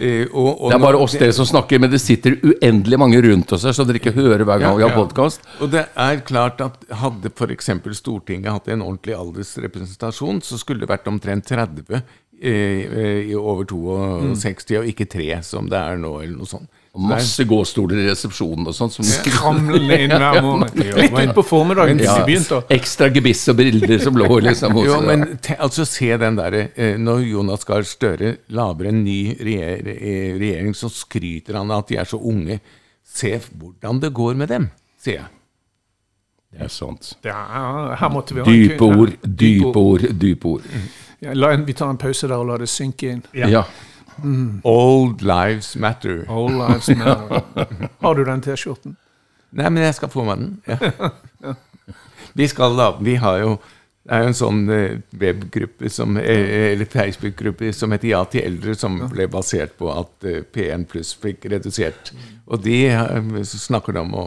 [0.00, 3.20] Eh, og, og Det er bare oss dere som snakker, men det sitter uendelig mange
[3.22, 5.28] rundt oss her, så dere ikke hører hver gang Ja, vi har ja.
[5.62, 7.70] Og det er klart at hadde f.eks.
[8.00, 13.64] Stortinget hatt en ordentlig aldersrepresentasjon, så skulle det vært omtrent 30 eh, eh, i over
[13.68, 16.68] 62, og ikke 3 som det er nå, eller noe sånt.
[16.96, 18.92] Og masse gåstoler i resepsjonen og sånn.
[18.94, 20.80] Som Kramlende inn hver morgen.
[20.96, 22.14] Litt utpå formiddagen ja,
[22.72, 26.70] ekstra gebiss og briller som lå liksom hos Jo, men te, altså se den derre
[26.72, 31.84] eh, Når Jonas Gahr Støre lager en ny regjer, eh, regjering, så skryter han av
[31.84, 32.62] at de er så unge.
[33.04, 34.70] Se hvordan det går med dem,
[35.00, 35.32] sier jeg.
[36.52, 37.10] Det er sant.
[37.26, 37.40] Ja,
[38.00, 40.70] her måtte vi ha Dype ord, dype ord, dype ord.
[41.20, 43.22] Ja, la en, vi tar en pause der og lar det synke inn.
[43.36, 43.64] Ja.
[44.64, 46.24] Old lives matter.
[46.32, 47.42] Old lives matter.
[48.00, 48.96] Har du den T-skjorten?
[49.56, 50.56] Nei, men jeg skal få meg den.
[50.68, 51.54] Ja.
[52.36, 53.52] Vi skal da, vi har jo
[54.06, 58.44] det er jo en sånn eh, webgruppe som, eh, eller Facebook-gruppe som heter Ja til
[58.46, 62.12] eldre, som ble basert på at eh, P1 pluss fikk redusert.
[62.46, 64.26] Og de eh, snakker da om å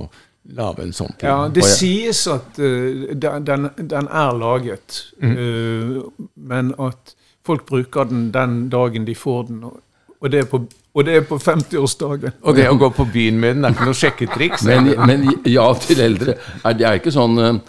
[0.56, 1.30] lage en sånn ting.
[1.30, 6.00] Ja, det sies at uh, den, den, den er laget, eh,
[6.36, 7.16] men at
[7.46, 9.80] folk bruker den den dagen de får den, og,
[10.20, 10.62] og det er på,
[10.94, 12.40] og det er på 50-årsdagen.
[12.44, 14.66] Og det å gå på byen med den er ikke noe sjekketriks.
[14.68, 16.36] Men, men ja til eldre.
[16.66, 17.60] Er det er ikke sånn eh,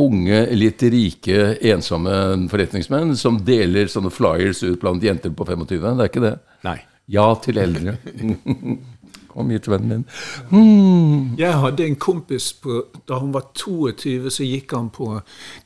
[0.00, 2.14] unge, litt rike, ensomme
[2.50, 5.76] forretningsmenn som deler sånne flyers ut blant jenter på 25.
[5.76, 6.36] Det er ikke det.
[6.66, 6.78] Nei.
[7.10, 7.98] Ja til eldre.
[9.40, 10.02] Kom hit, vennen min.
[10.50, 11.36] Hmm.
[11.40, 15.14] Jeg hadde en kompis på, da hun var 22, så gikk han på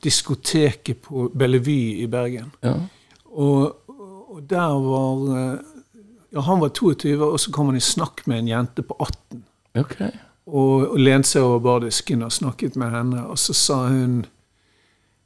[0.05, 2.53] diskoteket på Bellevue i Bergen.
[2.62, 2.77] Ja.
[3.35, 3.91] Og,
[4.31, 5.59] og der var eh,
[6.35, 9.43] Ja, Han var 22, og så kom han i snakk med en jente på 18.
[9.79, 10.01] Ok.
[10.47, 13.27] Og, og lente seg over bardisken og snakket med henne.
[13.31, 14.25] Og så sa hun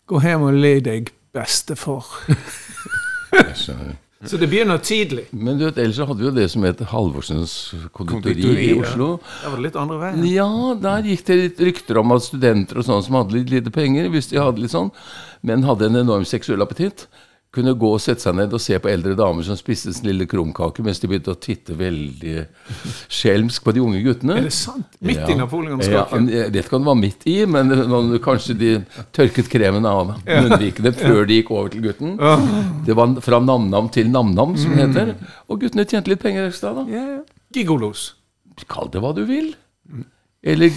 [0.09, 2.07] Gå hjem og le deg, bestefar.
[4.27, 5.29] Så det begynner tidlig.
[5.31, 7.53] Men du vet, ellers hadde vi jo det som het Halvorsens
[7.95, 8.81] konditori Konditori, i ja.
[8.83, 9.11] Oslo.
[9.45, 10.25] Det var litt andre veien.
[10.27, 10.49] Ja,
[10.83, 14.11] der gikk det litt rykter om at studenter og sånne som hadde litt lite penger,
[14.11, 14.91] hvis de hadde litt sånn,
[15.47, 17.07] men hadde en enorm seksuell appetitt,
[17.55, 20.27] kunne gå og sette seg ned og se på eldre damer som spiste sin lille
[20.29, 22.35] krumkake, mens de begynte å titte veldig
[23.09, 24.37] skjelmsk på de unge guttene.
[24.37, 24.85] Er det sant?
[25.01, 25.39] Midt i Ja.
[25.41, 26.29] napoleonskaken?
[26.29, 27.73] Ja, jeg vet ikke om det var midt i, men
[28.21, 28.71] kanskje de
[29.17, 32.17] tørket kremen av munnvikene før de gikk over til gutten.
[32.85, 35.15] Det var fra nam-nam til nam-nam, som det heter.
[35.49, 37.25] Og guttene tjente litt penger ekstra, da.
[37.55, 38.13] Gigolos.
[38.69, 39.55] Kall det hva du vil.
[40.45, 40.69] Eller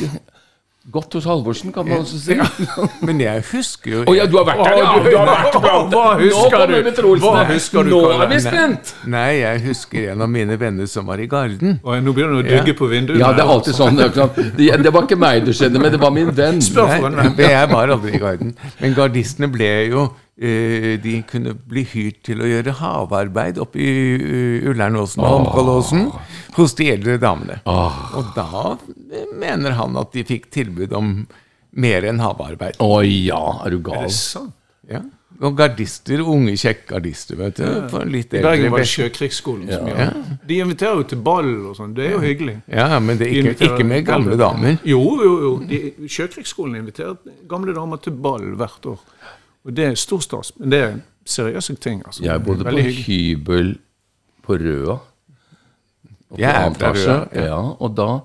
[0.89, 2.33] godt hos Halvorsen, kan man også si.
[2.33, 2.45] Ja,
[3.07, 4.93] Men jeg husker jo ja, du har vært der, ja!
[4.97, 7.19] du- har vært blant Hva husker du?
[7.21, 8.93] Hva husker du, Nå er vi spent!
[9.13, 11.77] Nei, jeg husker en av mine venner som var i Garden.
[11.83, 13.21] Og nå begynner du å dugge på vinduet.
[13.21, 13.99] Ja, det er alltid sånn.
[14.01, 14.09] Det,
[14.57, 16.61] det, det var ikke meg det skjedde men det var min venn.
[16.65, 18.55] Spør for Nei, jeg var aldri i Garden.
[18.81, 20.09] Men gardistene ble jo
[20.41, 26.07] De kunne bli hyrt til å gjøre havearbeid oppe i uh, Ullernåsen og Holmkollåsen
[26.55, 27.59] hos de eldre damene.
[27.67, 28.77] Og da
[29.11, 31.13] eh, mener han at de fikk tilbud om
[31.77, 32.79] mer enn havearbeid.
[32.81, 34.55] Å ja, er du Er det sant?
[34.89, 35.03] Ja.
[35.41, 37.65] Og gardister, unge, kjekke gardister, vet du.
[37.89, 40.35] For litt I Bergen var det Sjøkrigsskolen som gjør det.
[40.51, 41.95] De inviterer jo til ball og sånn.
[41.97, 42.59] Det er jo hyggelig.
[42.69, 44.77] Ja, men det er ikke, de ikke med gamle damer.
[44.85, 45.53] Jo, jo, jo.
[45.65, 47.17] De, Sjøkrigsskolen inviterer
[47.49, 49.01] gamle damer til ball hvert år.
[49.65, 50.51] Og det er stor stas.
[50.57, 50.93] Men det er
[51.25, 52.01] seriøse ting.
[52.05, 52.23] altså.
[52.23, 53.75] Jeg bodde på hybel
[54.43, 54.97] på Røa.
[56.31, 58.19] Og på Jeg er fra Røa, Ja, og da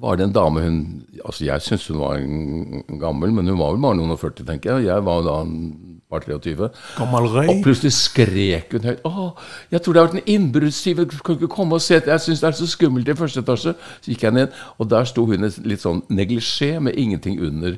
[0.00, 0.76] var det en dame hun
[1.24, 4.46] Altså, jeg syntes hun var en gammel, men hun var vel bare noen og 40,
[4.46, 4.86] tenker jeg.
[4.86, 6.68] Jeg var da en par 23.
[6.96, 9.02] Gammel Og plutselig skrek hun høyt.
[9.04, 9.30] 'Å,
[9.70, 11.04] jeg tror det har vært en innbruddstyv.
[11.24, 12.00] Kan ikke komme og se?
[12.06, 15.04] Jeg syns det er så skummelt i første etasje.' Så gikk jeg ned, og der
[15.04, 17.76] sto hun i litt sånn neglisjé med ingenting under.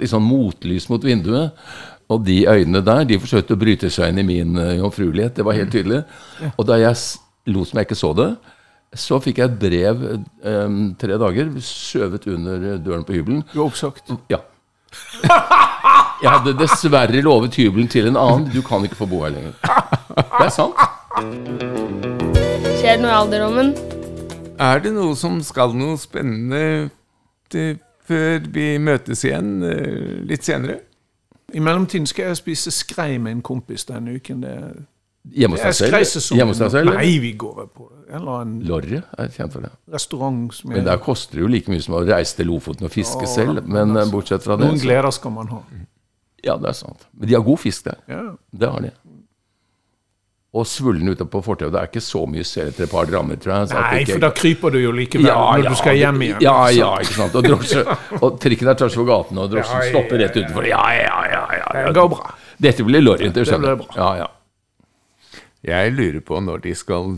[0.00, 1.52] I sånn motlys mot vinduet.
[2.14, 5.36] Og de øynene der, de forsøkte å bryte seg inn i min uh, jomfruelighet.
[5.36, 6.02] Det var helt tydelig.
[6.54, 6.98] Og da jeg
[7.50, 8.30] lot som jeg ikke så det,
[8.94, 10.02] så fikk jeg et brev
[10.46, 13.42] um, tre dager skjøvet under døren på hybelen.
[13.50, 14.14] Du er oppsagt.
[14.30, 14.44] Ja.
[16.22, 18.46] Jeg hadde dessverre lovet hybelen til en annen.
[18.54, 19.56] Du kan ikke få bo her lenger.
[20.14, 20.78] Det er sant.
[22.78, 23.74] Skjer det noe i alderdommen?
[24.62, 26.88] Er det noe som skal noe spennende
[27.52, 30.78] til, før vi møtes igjen eh, litt senere?
[31.54, 34.42] I mellomtiden skal jeg spise skrei med en kompis denne uken.
[34.42, 34.74] Det er,
[35.32, 36.90] Hjemme hos deg selv?
[36.92, 39.70] Nei, vi går vel på en eller annen Lorry er kjent for det.
[39.94, 40.82] restaurant som jeg...
[40.82, 43.62] Men der koster det jo like mye som å reise til Lofoten og fiske selv.
[43.64, 45.62] Men eh, bortsett fra det Noen gleder skal man ha.
[46.44, 47.06] Ja, det er sant.
[47.16, 48.02] Men de har god fisk der.
[48.10, 48.20] Ja.
[48.52, 48.90] Det har de.
[50.54, 51.72] Og svullen ute på fortauet.
[51.74, 53.68] Det er ikke så mye sel etter et par drammer, tror jeg.
[53.72, 56.40] så Nei, ikke- for da kryper du jo likevel når du skal hjem igjen.
[56.44, 57.34] Ja, Så- ja, ikke sant.
[57.34, 57.82] Og, drosje,
[58.22, 60.68] og trikken er tvers over gaten, og drosjen Ja, ja, stopper rett utenfor.
[60.68, 61.42] Ja, ja, ja.
[61.58, 61.86] ja, ja.
[61.88, 62.34] Det går bra.
[62.60, 63.74] Dette blir Det skjønner.
[63.74, 63.94] blir bra.
[63.96, 64.26] Ja, ja.
[65.64, 67.16] Jeg lurer på når de skal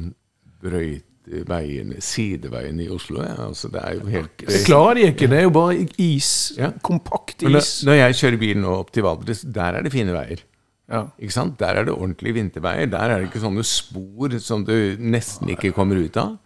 [0.62, 3.20] brøyte veiene, sideveiene i Oslo.
[3.20, 3.34] Ja.
[3.50, 5.28] Altså, det er jo helt Det klarer de ikke.
[5.28, 6.52] Det er jo bare is.
[6.56, 6.70] Ja.
[6.80, 7.50] Kompakt is.
[7.50, 10.44] Når, når jeg kjører bil nå opp til Valdres, der er det fine veier.
[10.86, 11.06] Ja.
[11.18, 11.56] Ikke sant?
[11.58, 12.90] Der er det ordentlige vinterveier.
[12.90, 16.36] Der er det ikke sånne spor som du nesten ikke kommer ut av.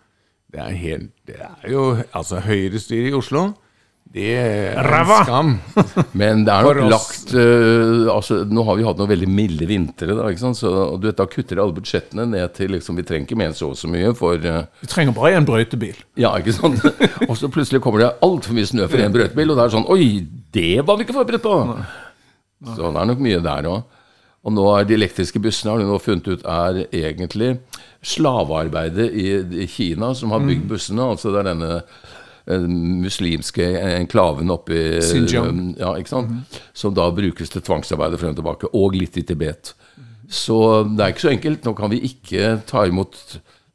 [0.50, 3.52] Det er, helt, det er jo Altså, høyrestyret i Oslo,
[4.10, 5.50] det er en skam.
[6.18, 10.16] Men det er nok lagt uh, altså, Nå har vi hatt noen veldig milde vintre,
[10.18, 10.26] da.
[10.32, 10.58] ikke sant?
[10.58, 13.58] Så, du vet, da kutter alle budsjettene ned til liksom, Vi trenger ikke mer enn
[13.60, 16.02] så og så mye for uh, Vi trenger bare en brøytebil.
[16.18, 16.82] Ja, ikke sant?
[17.28, 19.88] og så plutselig kommer det altfor mye snø for en brøytebil, og det er sånn
[19.94, 20.10] Oi,
[20.58, 21.56] det var vi ikke forberedt på!
[22.74, 23.99] Så det er nok mye der òg.
[24.40, 27.58] Og nå er de elektriske bussene har de nå funnet ut er egentlig
[28.00, 31.10] slavearbeidet i, Kina som har bygd bussene.
[31.12, 32.64] Altså det er denne eh,
[33.04, 33.66] muslimske
[33.98, 35.74] enklaven oppe i Xinjiang.
[35.80, 36.56] Ja, ikke sant?
[36.72, 39.74] Som da brukes til tvangsarbeid frem og tilbake, og litt i Tibet.
[40.30, 40.56] Så
[40.88, 41.64] det er ikke så enkelt.
[41.66, 43.20] Nå kan vi ikke ta imot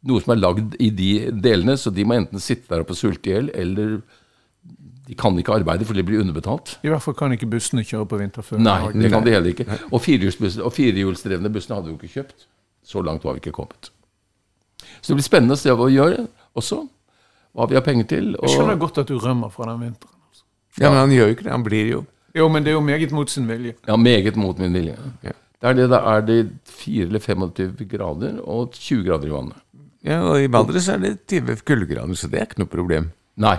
[0.05, 1.11] noe som er lagd i de
[1.45, 3.99] delene, så de må enten sitte der oppe og sulte i hjel, eller
[5.07, 6.79] de kan ikke arbeide, for de blir underbetalt.
[6.83, 8.61] I hvert fall kan ikke bussene kjøre på vinterføre.
[8.63, 9.67] Nei, det kan de heller ikke.
[9.91, 12.47] Og og firehjulsdrevne bussene hadde vi jo ikke kjøpt.
[12.85, 13.91] Så langt var vi ikke kommet.
[15.01, 16.17] Så det blir spennende å se hva vi gjør
[16.57, 16.81] også.
[17.55, 18.33] Hva vi har penger til.
[18.35, 20.17] Jeg skjønner godt at du rømmer fra den vinteren.
[20.27, 20.43] Altså.
[20.81, 21.53] Ja, Men han gjør jo ikke det.
[21.53, 23.75] Han blir jo Jo, men det er jo meget mot sin vilje.
[23.87, 24.97] ja, meget mot min vilje.
[25.23, 25.31] Ja.
[25.61, 29.61] Det er det, da er det 4 eller 25 grader og 20 grader i vannet.
[30.03, 33.07] Ja, og i Valdres er det 20 kuldegrader, så det er ikke noe problem.
[33.41, 33.55] Nei,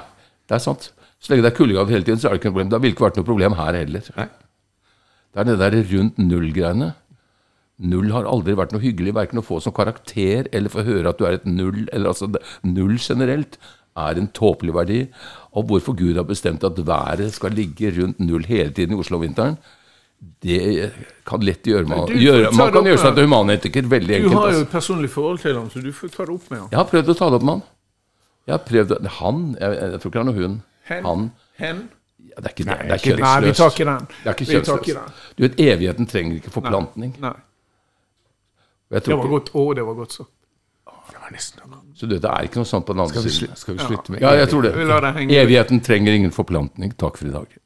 [0.47, 0.93] det er sant.
[1.27, 2.69] Så lenge det er kuldegrad hele tiden, så er det ikke noe problem.
[2.71, 4.11] Det har ikke vært noe problem her heller.
[4.15, 4.27] Nei.
[5.35, 6.93] Det er det der rundt null-greiene
[7.77, 11.19] Null har aldri vært noe hyggelig, verken å få som karakter eller få høre at
[11.21, 11.83] du er et null.
[11.93, 12.31] eller altså
[12.65, 13.59] Null generelt
[14.01, 15.01] er en tåpelig verdi.
[15.53, 19.59] Og hvorfor Gud har bestemt at været skal ligge rundt null hele tiden i Oslo-vinteren,
[20.41, 20.93] det
[21.29, 24.39] kan lett gjøre man, Du gjøre, man kan gjøre seg til humanetiker veldig Du enkelt.
[24.39, 24.63] har jo altså.
[24.65, 26.69] et personlig forhold til ham, så du får ta det opp med ham.
[26.73, 27.63] Jeg har prøvd å ta det opp med ham.
[28.47, 30.57] Jeg har prøvd, Han Jeg, jeg tror ikke han er hun.
[30.87, 31.05] Hen.
[31.05, 31.31] Han.
[31.61, 31.83] Hen?
[32.29, 32.91] Ja, det er ikke Nei, det.
[32.91, 33.17] Er ikke.
[33.23, 34.07] Nei, vi tar ikke den.
[34.23, 34.95] Det er ikke Vi tar ikke kjønnsløst.
[34.95, 35.37] den.
[35.37, 37.17] Du vet, evigheten trenger ikke forplantning.
[37.21, 37.35] Nei.
[38.91, 39.51] Jeg Det var godt.
[39.55, 40.27] Å, det var godt så.
[40.87, 43.57] Det var nesten så du det er ikke noe sånt på den andre siden.
[43.57, 44.75] skal vi slutte med Ja, jeg tror det.
[45.33, 46.93] Evigheten trenger ingen forplantning.
[47.01, 47.57] Takk for i dag.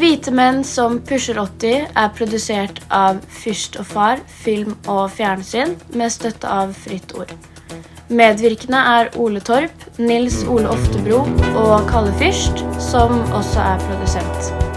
[0.00, 6.10] Hvite menn som pusher 80 er produsert av Fyrst og Far film og fjernsyn med
[6.10, 7.36] støtte av Fritt Ord.
[8.10, 11.20] Medvirkende er Ole Torp, Nils Ole Oftebro
[11.60, 14.69] og Kalle Fyrst, som også er produsent.